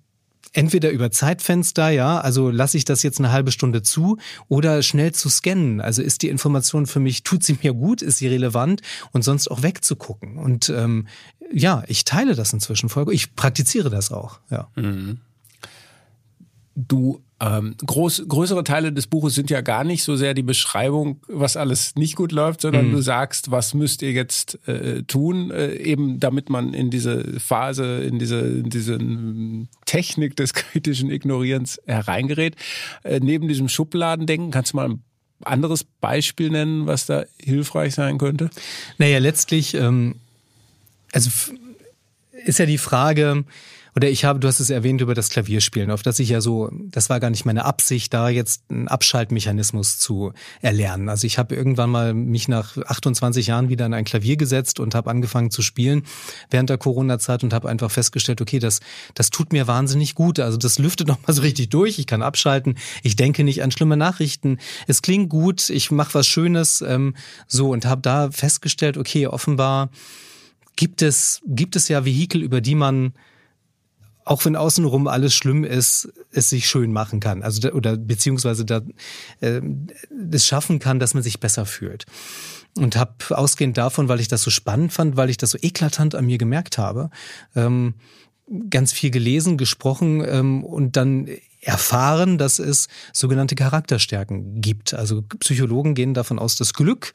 [0.53, 4.19] entweder über Zeitfenster, ja, also lasse ich das jetzt eine halbe Stunde zu,
[4.49, 5.81] oder schnell zu scannen.
[5.81, 8.83] Also ist die Information für mich, tut sie mir gut, ist sie relevant
[9.13, 10.39] und sonst auch wegzugucken.
[10.39, 11.07] Und ähm,
[11.53, 13.13] ja, ich teile das inzwischen voll.
[13.13, 14.69] Ich praktiziere das auch, ja.
[14.77, 15.21] Mhm.
[16.77, 21.21] Du ähm, groß, größere Teile des Buches sind ja gar nicht so sehr die Beschreibung,
[21.27, 22.93] was alles nicht gut läuft, sondern mhm.
[22.93, 28.03] du sagst, was müsst ihr jetzt äh, tun, äh, eben damit man in diese Phase,
[28.03, 28.99] in diese, in diese
[29.85, 32.57] Technik des kritischen Ignorierens hereingerät.
[33.03, 35.03] Äh, neben diesem Schubladendenken, kannst du mal ein
[35.45, 38.49] anderes Beispiel nennen, was da hilfreich sein könnte?
[38.97, 40.17] Naja, letztlich, ähm,
[41.13, 41.31] also
[42.47, 43.45] ist ja die Frage,
[43.97, 46.71] oder ich habe, du hast es erwähnt über das Klavierspielen, auf das ich ja so,
[46.71, 51.09] das war gar nicht meine Absicht, da jetzt einen Abschaltmechanismus zu erlernen.
[51.09, 54.95] Also ich habe irgendwann mal mich nach 28 Jahren wieder an ein Klavier gesetzt und
[54.95, 56.03] habe angefangen zu spielen
[56.51, 58.81] während der Corona-Zeit und habe einfach festgestellt, okay, das,
[59.15, 60.41] das tut mir wahnsinnig gut.
[60.41, 61.99] Also das lüftet nochmal so richtig durch.
[61.99, 62.77] Ich kann abschalten.
[63.03, 64.59] Ich denke nicht an schlimme Nachrichten.
[64.87, 65.71] Es klingt gut.
[65.71, 66.83] Ich mache was Schönes.
[66.83, 67.15] Ähm,
[67.47, 69.89] so und habe da festgestellt, okay, offenbar
[70.77, 73.15] gibt es, gibt es ja Vehikel, über die man
[74.27, 77.43] auch wenn außenrum alles schlimm ist, es sich schön machen kann.
[77.43, 78.83] Also da, oder beziehungsweise da
[79.41, 79.61] äh,
[80.33, 82.07] es schaffen kann, dass man sich besser fühlt.
[82.77, 86.17] Und habe ausgehend davon, weil ich das so spannend fand, weil ich das so eklatant
[86.17, 87.11] an mir gemerkt habe,
[87.55, 87.95] ähm,
[88.69, 91.29] ganz viel gelesen, gesprochen ähm, und dann
[91.67, 94.95] erfahren, dass es sogenannte Charakterstärken gibt.
[94.95, 97.13] Also Psychologen gehen davon aus, dass Glück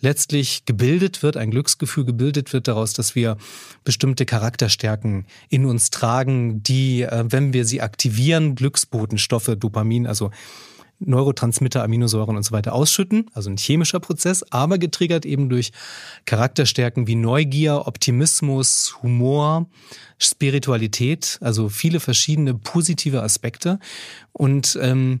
[0.00, 3.38] letztlich gebildet wird, ein Glücksgefühl gebildet wird daraus, dass wir
[3.82, 10.30] bestimmte Charakterstärken in uns tragen, die, äh, wenn wir sie aktivieren, Glücksbotenstoffe, Dopamin, also
[10.98, 15.72] Neurotransmitter, Aminosäuren und so weiter ausschütten, also ein chemischer Prozess, aber getriggert eben durch
[16.24, 19.66] Charakterstärken wie Neugier, Optimismus, Humor,
[20.18, 23.78] Spiritualität, also viele verschiedene positive Aspekte.
[24.32, 25.20] Und ähm,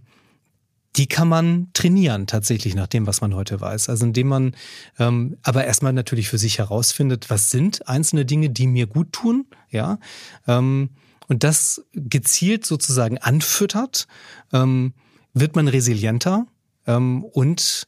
[0.96, 3.88] die kann man trainieren tatsächlich nach dem, was man heute weiß.
[3.88, 4.56] Also indem man
[4.98, 9.46] ähm, aber erstmal natürlich für sich herausfindet, was sind einzelne Dinge, die mir gut tun,
[9.70, 9.98] ja,
[10.46, 10.90] ähm,
[11.26, 14.06] und das gezielt sozusagen anfüttert.
[14.52, 14.92] Ähm,
[15.34, 16.46] wird man resilienter
[16.86, 17.86] ähm, und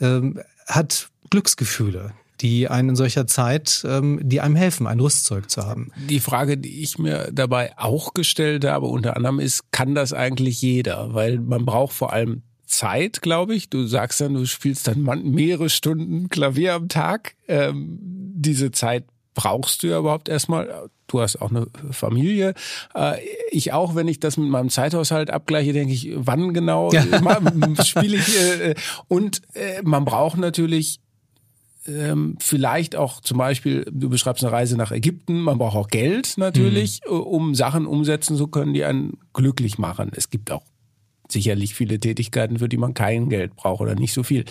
[0.00, 5.64] ähm, hat Glücksgefühle, die einen in solcher Zeit, ähm, die einem helfen, ein Rüstzeug zu
[5.64, 5.90] haben.
[6.08, 10.60] Die Frage, die ich mir dabei auch gestellt habe, unter anderem ist, kann das eigentlich
[10.60, 11.14] jeder?
[11.14, 13.70] Weil man braucht vor allem Zeit, glaube ich.
[13.70, 17.34] Du sagst dann, du spielst dann mehrere Stunden Klavier am Tag.
[17.48, 17.98] Ähm,
[18.34, 19.04] diese Zeit
[19.34, 20.88] brauchst du ja überhaupt erstmal.
[21.06, 22.54] Du hast auch eine Familie.
[22.94, 23.16] Äh,
[23.50, 27.02] ich auch, wenn ich das mit meinem Zeithaushalt abgleiche, denke ich, wann genau ja.
[27.84, 28.38] spiele ich.
[28.38, 28.74] Äh,
[29.08, 31.00] und äh, man braucht natürlich
[31.86, 36.34] ähm, vielleicht auch zum Beispiel, du beschreibst eine Reise nach Ägypten, man braucht auch Geld
[36.36, 37.20] natürlich, mhm.
[37.20, 40.12] um Sachen umsetzen zu können, die einen glücklich machen.
[40.14, 40.62] Es gibt auch
[41.32, 44.44] sicherlich viele Tätigkeiten, für die man kein Geld braucht oder nicht so viel.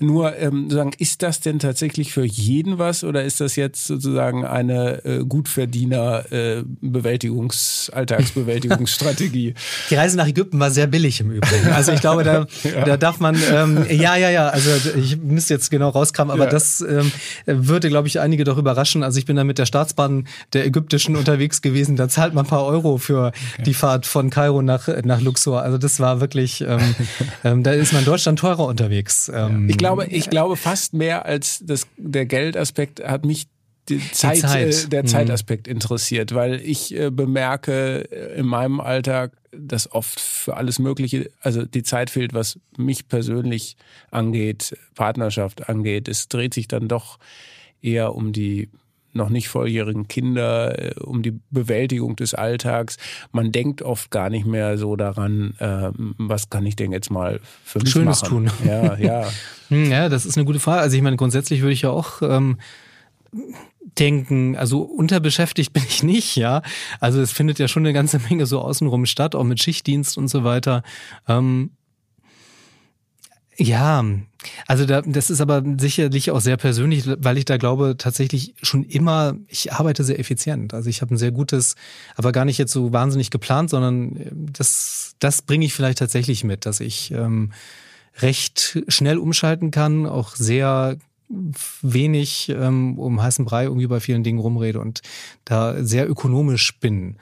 [0.00, 4.44] Nur ähm, sagen, ist das denn tatsächlich für jeden was oder ist das jetzt sozusagen
[4.44, 9.54] eine äh, Gutverdiener äh, Bewältigungs Alltagsbewältigungsstrategie?
[9.90, 11.68] Die Reise nach Ägypten war sehr billig im Übrigen.
[11.78, 12.84] Also ich glaube, da, ja.
[12.84, 14.48] da darf man ähm, ja ja ja.
[14.48, 16.50] Also ich müsste jetzt genau rauskramen, aber ja.
[16.50, 17.12] das ähm,
[17.46, 19.04] würde, glaube ich, einige doch überraschen.
[19.04, 21.94] Also ich bin da mit der Staatsbahn der ägyptischen unterwegs gewesen.
[21.94, 23.62] Da zahlt man ein paar Euro für okay.
[23.64, 25.62] die Fahrt von Kairo nach nach Luxor.
[25.62, 26.94] Also das war wirklich wirklich, ähm,
[27.44, 29.30] ähm, da ist man in Deutschland teurer unterwegs.
[29.34, 33.48] Ähm, ich glaube, ich glaube fast mehr als das, der Geldaspekt hat mich
[33.88, 34.84] die Zeit, die Zeit.
[34.84, 35.06] Äh, der mhm.
[35.06, 41.30] Zeitaspekt interessiert, weil ich äh, bemerke äh, in meinem Alltag, dass oft für alles Mögliche,
[41.40, 43.76] also die Zeit fehlt, was mich persönlich
[44.10, 46.08] angeht, Partnerschaft angeht.
[46.08, 47.18] Es dreht sich dann doch
[47.80, 48.68] eher um die
[49.12, 52.96] noch nicht volljährigen Kinder, äh, um die Bewältigung des Alltags.
[53.32, 57.40] Man denkt oft gar nicht mehr so daran, äh, was kann ich denn jetzt mal
[57.64, 58.46] für mich Schönes machen.
[58.46, 58.50] tun.
[58.66, 59.28] Ja, ja.
[59.70, 60.80] Hm, ja, das ist eine gute Frage.
[60.80, 62.56] Also ich meine, grundsätzlich würde ich ja auch ähm,
[63.98, 66.62] denken, also unterbeschäftigt bin ich nicht, ja.
[67.00, 70.28] Also es findet ja schon eine ganze Menge so außenrum statt, auch mit Schichtdienst und
[70.28, 70.82] so weiter.
[71.26, 71.72] Ähm,
[73.56, 74.04] ja,
[74.66, 78.84] also da, das ist aber sicherlich auch sehr persönlich, weil ich da glaube tatsächlich schon
[78.84, 80.74] immer, ich arbeite sehr effizient.
[80.74, 81.74] Also ich habe ein sehr gutes,
[82.14, 86.44] aber gar nicht jetzt so wahnsinnig geplant, sondern äh, das, das bringe ich vielleicht tatsächlich
[86.44, 87.52] mit, dass ich ähm,
[88.20, 90.98] recht schnell umschalten kann, auch sehr
[91.82, 95.02] wenig ähm, um heißen Brei irgendwie bei vielen Dingen rumrede und
[95.44, 97.16] da sehr ökonomisch bin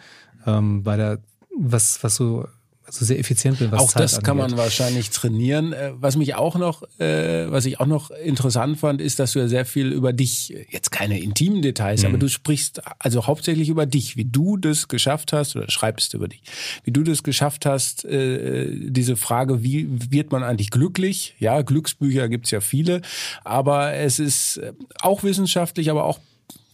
[0.46, 1.18] ähm, bei der
[1.58, 2.46] was was so
[2.86, 5.72] also sehr effizient bin, was Auch Zeit das kann man wahrscheinlich trainieren.
[5.72, 9.40] Äh, was mich auch noch, äh, was ich auch noch interessant fand, ist, dass du
[9.40, 12.08] ja sehr viel über dich, jetzt keine intimen Details, mhm.
[12.08, 16.28] aber du sprichst also hauptsächlich über dich, wie du das geschafft hast oder schreibst über
[16.28, 16.42] dich,
[16.84, 21.34] wie du das geschafft hast, äh, diese Frage, wie wird man eigentlich glücklich?
[21.38, 23.02] Ja, Glücksbücher gibt's ja viele,
[23.44, 24.60] aber es ist
[25.00, 26.20] auch wissenschaftlich, aber auch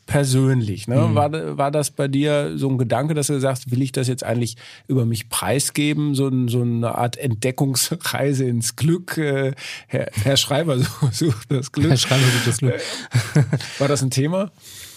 [0.07, 0.89] persönlich.
[0.89, 0.97] Ne?
[0.97, 1.15] Mhm.
[1.15, 4.25] War, war das bei dir so ein Gedanke, dass du sagst, will ich das jetzt
[4.25, 4.57] eigentlich
[4.89, 6.15] über mich preisgeben?
[6.15, 9.17] So, so eine Art Entdeckungsreise ins Glück.
[9.17, 9.53] Äh,
[9.87, 10.79] Herr, Herr Schreiber
[11.13, 11.91] sucht das Glück.
[11.91, 12.75] Herr Schreiber sucht das Glück.
[12.75, 13.43] Äh,
[13.79, 14.51] war das ein Thema?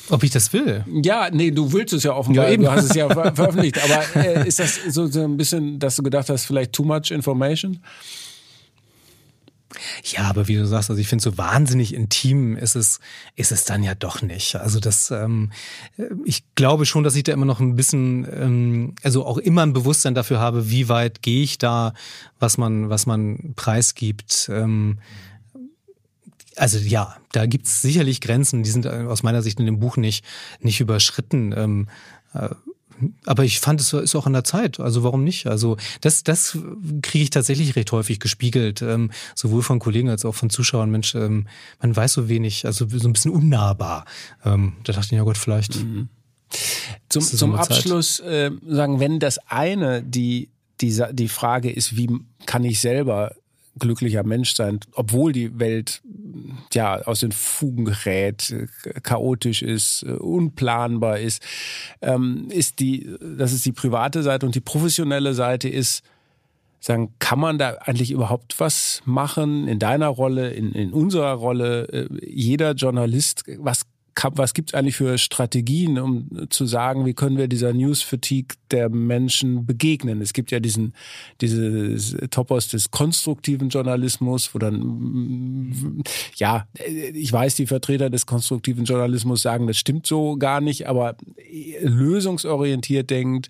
[0.10, 0.84] Ob ich das will?
[1.04, 2.46] Ja, nee, du willst es ja offenbar.
[2.46, 2.64] Ja, eben.
[2.64, 3.80] Du hast es ja ver veröffentlicht.
[3.84, 7.10] Aber äh, ist das so, so ein bisschen, dass du gedacht hast, vielleicht too much
[7.12, 7.80] information?
[10.04, 13.00] Ja, aber wie du sagst, also ich finde so wahnsinnig intim ist es,
[13.36, 14.56] ist es dann ja doch nicht.
[14.56, 15.52] Also das, ähm,
[16.26, 19.74] ich glaube schon, dass ich da immer noch ein bisschen, ähm, also auch immer ein
[19.74, 21.94] Bewusstsein dafür habe, wie weit gehe ich da,
[22.40, 24.50] was man, was man preisgibt.
[24.52, 25.00] Ähm,
[26.56, 30.24] also ja, da gibt's sicherlich Grenzen, die sind aus meiner Sicht in dem Buch nicht,
[30.60, 31.54] nicht überschritten.
[31.56, 31.88] Ähm,
[32.34, 32.50] äh,
[33.26, 34.80] aber ich fand, es ist auch an der Zeit.
[34.80, 35.48] Also warum nicht?
[35.48, 36.58] Also das, das
[37.02, 40.90] kriege ich tatsächlich recht häufig gespiegelt, ähm, sowohl von Kollegen als auch von Zuschauern.
[40.90, 41.48] Mensch, ähm,
[41.82, 44.06] man weiß so wenig, also so ein bisschen unnahbar.
[44.44, 45.76] Ähm, da dachte ich, ja Gott, vielleicht.
[45.76, 46.10] Mhm.
[47.10, 50.50] Zum, zum Abschluss äh, sagen, wenn das eine die,
[50.82, 52.10] die, die Frage ist, wie
[52.46, 53.36] kann ich selber
[53.80, 56.02] glücklicher Mensch sein, obwohl die Welt
[56.74, 58.54] ja aus den Fugen gerät,
[59.04, 61.42] chaotisch ist, unplanbar ist,
[62.02, 66.04] ähm, ist die, das ist die private Seite und die professionelle Seite ist,
[66.80, 71.88] sagen, kann man da eigentlich überhaupt was machen in deiner Rolle, in, in unserer Rolle?
[71.90, 73.82] Äh, jeder Journalist, was
[74.34, 78.90] was gibt es eigentlich für Strategien, um zu sagen, wie können wir dieser News-Fatigue der
[78.90, 80.22] Menschen begegnen?
[80.22, 80.94] Es gibt ja diesen
[81.42, 86.04] dieses Topos des konstruktiven Journalismus, wo dann
[86.36, 86.68] ja,
[87.14, 91.18] ich weiß, die Vertreter des konstruktiven Journalismus sagen, das stimmt so gar nicht, aber
[91.82, 93.50] lösungsorientiert denkt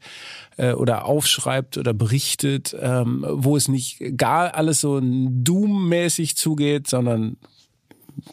[0.57, 7.37] äh, oder aufschreibt oder berichtet, ähm, wo es nicht gar alles so Doom-mäßig zugeht, sondern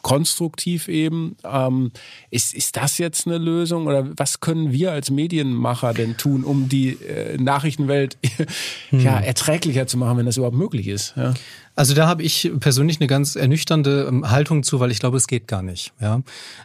[0.02, 1.36] konstruktiv eben.
[1.44, 1.92] Ähm,
[2.30, 6.68] ist, ist das jetzt eine Lösung oder was können wir als Medienmacher denn tun, um
[6.68, 8.18] die äh, Nachrichtenwelt
[8.90, 9.00] hm.
[9.00, 11.14] ja, erträglicher zu machen, wenn das überhaupt möglich ist?
[11.16, 11.34] Ja?
[11.74, 15.26] Also da habe ich persönlich eine ganz ernüchternde ähm, Haltung zu, weil ich glaube, es
[15.26, 15.92] geht gar nicht.
[16.00, 16.22] Ja.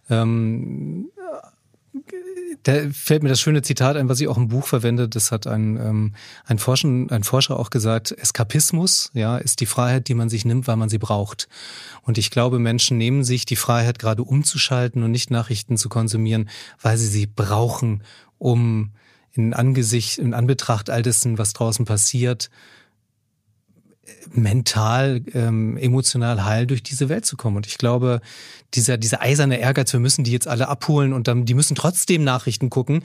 [0.10, 1.10] Ähm,
[2.64, 5.08] da fällt mir das schöne Zitat ein, was ich auch im Buch verwende.
[5.08, 6.16] Das hat ein, ähm,
[6.46, 8.12] ein, Forscher, ein Forscher auch gesagt.
[8.12, 11.48] Eskapismus, ja, ist die Freiheit, die man sich nimmt, weil man sie braucht.
[12.04, 16.50] Und ich glaube, Menschen nehmen sich die Freiheit, gerade umzuschalten und nicht Nachrichten zu konsumieren,
[16.82, 18.04] weil sie sie brauchen,
[18.38, 18.92] um
[19.32, 22.50] in Angesicht, in Anbetracht all dessen, was draußen passiert,
[24.34, 27.58] mental, ähm, emotional heil durch diese Welt zu kommen.
[27.58, 28.22] Und ich glaube,
[28.74, 32.24] dieser, dieser eiserne Ehrgeiz, wir müssen die jetzt alle abholen und dann, die müssen trotzdem
[32.24, 33.04] Nachrichten gucken.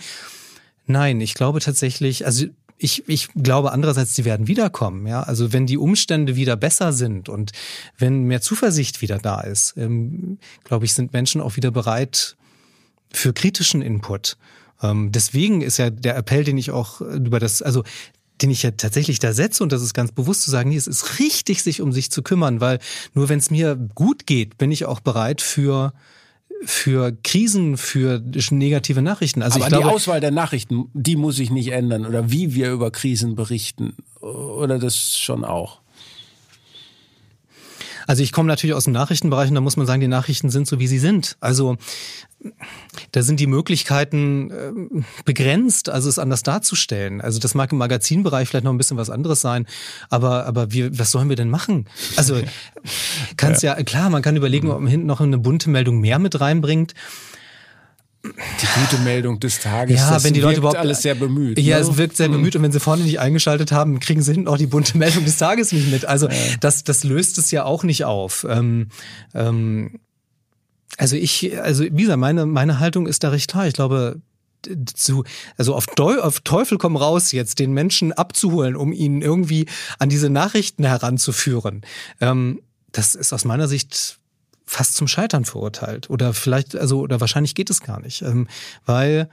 [0.86, 2.46] Nein, ich glaube tatsächlich, also
[2.78, 5.06] ich, ich glaube andererseits, die werden wiederkommen.
[5.06, 7.52] Ja, also wenn die Umstände wieder besser sind und
[7.96, 12.36] wenn mehr Zuversicht wieder da ist, ähm, glaube ich, sind Menschen auch wieder bereit
[13.12, 14.36] für kritischen Input.
[14.82, 17.84] Ähm, deswegen ist ja der Appell, den ich auch über das, also
[18.40, 20.86] den ich ja tatsächlich da setze und das ist ganz bewusst zu sagen, nee, es
[20.86, 22.78] ist richtig, sich um sich zu kümmern, weil
[23.14, 25.92] nur wenn es mir gut geht, bin ich auch bereit für
[26.64, 29.42] für Krisen, für negative Nachrichten.
[29.42, 32.54] Also Aber ich glaube, die Auswahl der Nachrichten, die muss sich nicht ändern oder wie
[32.54, 35.81] wir über Krisen berichten oder das schon auch.
[38.06, 40.66] Also ich komme natürlich aus dem Nachrichtenbereich und da muss man sagen, die Nachrichten sind
[40.66, 41.36] so, wie sie sind.
[41.40, 41.76] Also
[43.12, 47.20] da sind die Möglichkeiten äh, begrenzt, also es anders darzustellen.
[47.20, 49.66] Also das mag im Magazinbereich vielleicht noch ein bisschen was anderes sein,
[50.10, 51.86] aber aber wir, was sollen wir denn machen?
[52.16, 52.40] Also
[53.36, 53.76] kannst ja.
[53.76, 56.94] ja klar, man kann überlegen, ob man hinten noch eine bunte Meldung mehr mit reinbringt
[58.24, 59.98] die gute Meldung des Tages.
[59.98, 61.58] Ja, das wenn die Leute überhaupt alles sehr bemüht.
[61.58, 61.82] Ja, ne?
[61.82, 64.58] es wirkt sehr bemüht und wenn sie vorne nicht eingeschaltet haben, kriegen sie hinten auch
[64.58, 66.04] die bunte Meldung des Tages nicht mit.
[66.04, 66.34] Also ja.
[66.60, 68.46] das das löst es ja auch nicht auf.
[68.48, 68.88] Ähm,
[69.34, 69.98] ähm,
[70.98, 73.66] also ich, also wie gesagt, meine meine Haltung ist da recht klar.
[73.66, 74.20] Ich glaube,
[74.94, 75.24] zu,
[75.56, 79.66] also auf, auf Teufel komm raus jetzt, den Menschen abzuholen, um ihn irgendwie
[79.98, 81.82] an diese Nachrichten heranzuführen.
[82.20, 82.62] Ähm,
[82.92, 84.18] das ist aus meiner Sicht
[84.72, 86.08] fast zum Scheitern verurteilt.
[86.08, 88.22] Oder vielleicht, also, oder wahrscheinlich geht es gar nicht.
[88.22, 88.48] Ähm,
[88.86, 89.28] weil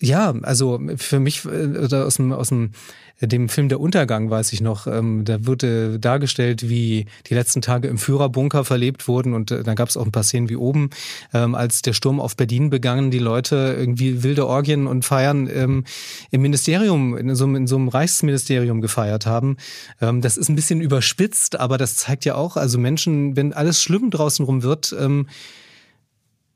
[0.00, 2.72] ja, also für mich äh, aus dem, aus dem
[3.20, 7.88] dem Film Der Untergang weiß ich noch, ähm, da wurde dargestellt, wie die letzten Tage
[7.88, 10.90] im Führerbunker verlebt wurden und äh, da gab es auch ein paar Szenen wie oben,
[11.32, 15.84] ähm, als der Sturm auf Berlin begangen, die Leute irgendwie wilde Orgien und Feiern ähm,
[16.30, 19.56] im Ministerium, in so, in so einem Reichsministerium gefeiert haben.
[20.02, 23.80] Ähm, das ist ein bisschen überspitzt, aber das zeigt ja auch, also Menschen, wenn alles
[23.80, 25.26] schlimm draußen rum wird, ähm,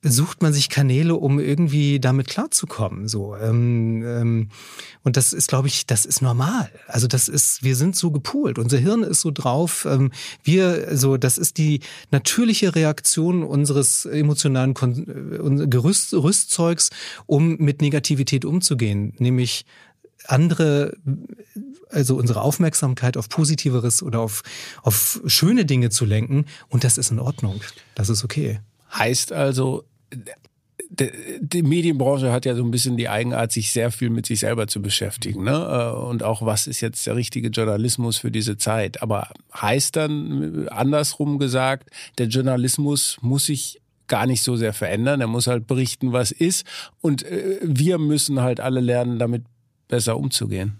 [0.02, 3.06] sucht man sich Kanäle, um irgendwie damit klarzukommen.
[3.06, 4.48] So ähm, ähm,
[5.02, 6.70] und das ist, glaube ich, das ist normal.
[6.86, 9.86] Also das ist, wir sind so gepoolt, unser Hirn ist so drauf.
[9.88, 10.10] Ähm,
[10.42, 11.80] wir, so, das ist die
[12.10, 16.90] natürliche Reaktion unseres emotionalen Kon äh, Gerüst, Rüstzeugs,
[17.26, 19.66] um mit Negativität umzugehen, nämlich
[20.26, 20.96] andere,
[21.90, 24.42] also unsere Aufmerksamkeit auf Positiveres oder auf,
[24.82, 26.46] auf schöne Dinge zu lenken.
[26.68, 27.60] Und das ist in Ordnung.
[27.94, 28.60] Das ist okay.
[28.92, 29.84] Heißt also,
[30.90, 34.66] die Medienbranche hat ja so ein bisschen die Eigenart, sich sehr viel mit sich selber
[34.66, 35.44] zu beschäftigen.
[35.44, 35.52] Ne?
[35.52, 39.02] Äh, und auch, was ist jetzt der richtige Journalismus für diese Zeit?
[39.02, 45.20] Aber heißt dann, andersrum gesagt, der Journalismus muss sich gar nicht so sehr verändern.
[45.20, 46.66] Er muss halt berichten, was ist.
[47.00, 49.44] Und äh, wir müssen halt alle lernen, damit
[49.88, 50.76] besser umzugehen.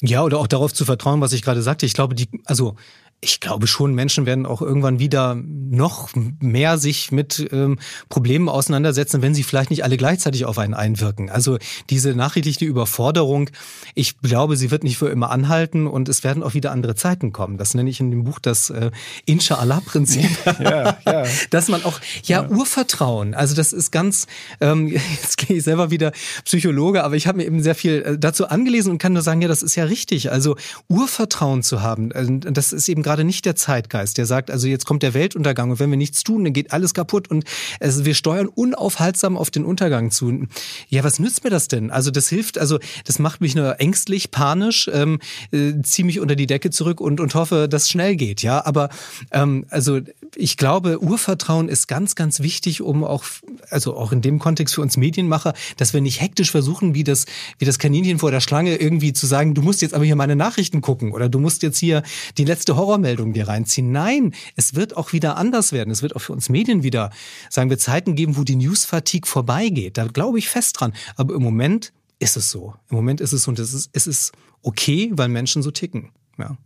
[0.00, 1.86] Ja, oder auch darauf zu vertrauen, was ich gerade sagte.
[1.86, 2.76] Ich glaube, die, also
[3.24, 6.10] ich glaube schon, Menschen werden auch irgendwann wieder noch
[6.40, 11.30] mehr sich mit ähm, Problemen auseinandersetzen, wenn sie vielleicht nicht alle gleichzeitig auf einen einwirken.
[11.30, 11.58] Also
[11.88, 13.48] diese nachrichtliche Überforderung,
[13.94, 17.32] ich glaube, sie wird nicht für immer anhalten und es werden auch wieder andere Zeiten
[17.32, 17.58] kommen.
[17.58, 18.90] Das nenne ich in dem Buch das äh,
[19.24, 20.28] Inshallah-Prinzip.
[20.62, 21.24] Ja, ja.
[21.50, 24.26] Dass man auch, ja, ja, Urvertrauen, also das ist ganz,
[24.60, 24.88] ähm,
[25.22, 26.12] jetzt gehe ich selber wieder
[26.44, 29.42] Psychologe, aber ich habe mir eben sehr viel äh, dazu angelesen und kann nur sagen,
[29.42, 30.30] ja, das ist ja richtig.
[30.30, 30.56] Also
[30.88, 34.66] Urvertrauen zu haben, äh, das ist eben gerade gerade nicht der Zeitgeist, der sagt, also
[34.66, 37.44] jetzt kommt der Weltuntergang und wenn wir nichts tun, dann geht alles kaputt und
[37.78, 40.46] also wir steuern unaufhaltsam auf den Untergang zu.
[40.88, 41.90] Ja, was nützt mir das denn?
[41.90, 45.18] Also das hilft, also das macht mich nur ängstlich, panisch, ähm,
[45.50, 48.40] äh, ziehe mich unter die Decke zurück und, und hoffe, dass es schnell geht.
[48.40, 48.88] Ja, aber
[49.30, 50.00] ähm, also
[50.34, 53.24] ich glaube, Urvertrauen ist ganz, ganz wichtig, um auch,
[53.68, 57.26] also auch in dem Kontext für uns Medienmacher, dass wir nicht hektisch versuchen, wie das,
[57.58, 60.34] wie das Kaninchen vor der Schlange irgendwie zu sagen, du musst jetzt aber hier meine
[60.34, 62.02] Nachrichten gucken oder du musst jetzt hier
[62.38, 63.90] die letzte Horrormeldung dir reinziehen.
[63.90, 65.90] Nein, es wird auch wieder anders werden.
[65.90, 67.10] Es wird auch für uns Medien wieder,
[67.50, 69.98] sagen wir, Zeiten geben, wo die News-Fatigue vorbeigeht.
[69.98, 70.92] Da glaube ich fest dran.
[71.16, 72.74] Aber im Moment ist es so.
[72.90, 74.32] Im Moment ist es so und es ist, es ist
[74.62, 76.12] okay, weil Menschen so ticken.
[76.38, 76.56] Ja.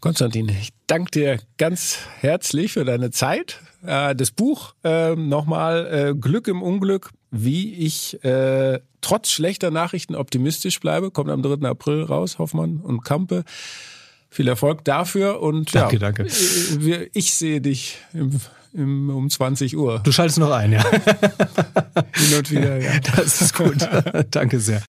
[0.00, 3.60] Konstantin, ich danke dir ganz herzlich für deine Zeit.
[3.84, 10.14] Äh, das Buch äh, nochmal äh, Glück im Unglück, wie ich äh, trotz schlechter Nachrichten
[10.14, 11.68] optimistisch bleibe, kommt am 3.
[11.68, 13.44] April raus, Hoffmann und Kampe.
[14.36, 16.26] Viel Erfolg dafür und danke, ja, danke.
[16.26, 18.38] Wir, ich sehe dich im,
[18.74, 20.00] im, um 20 Uhr.
[20.00, 20.84] Du schaltest noch ein, ja.
[20.90, 23.00] Hin und wieder, ja.
[23.16, 23.88] Das ist gut.
[24.32, 24.82] danke sehr.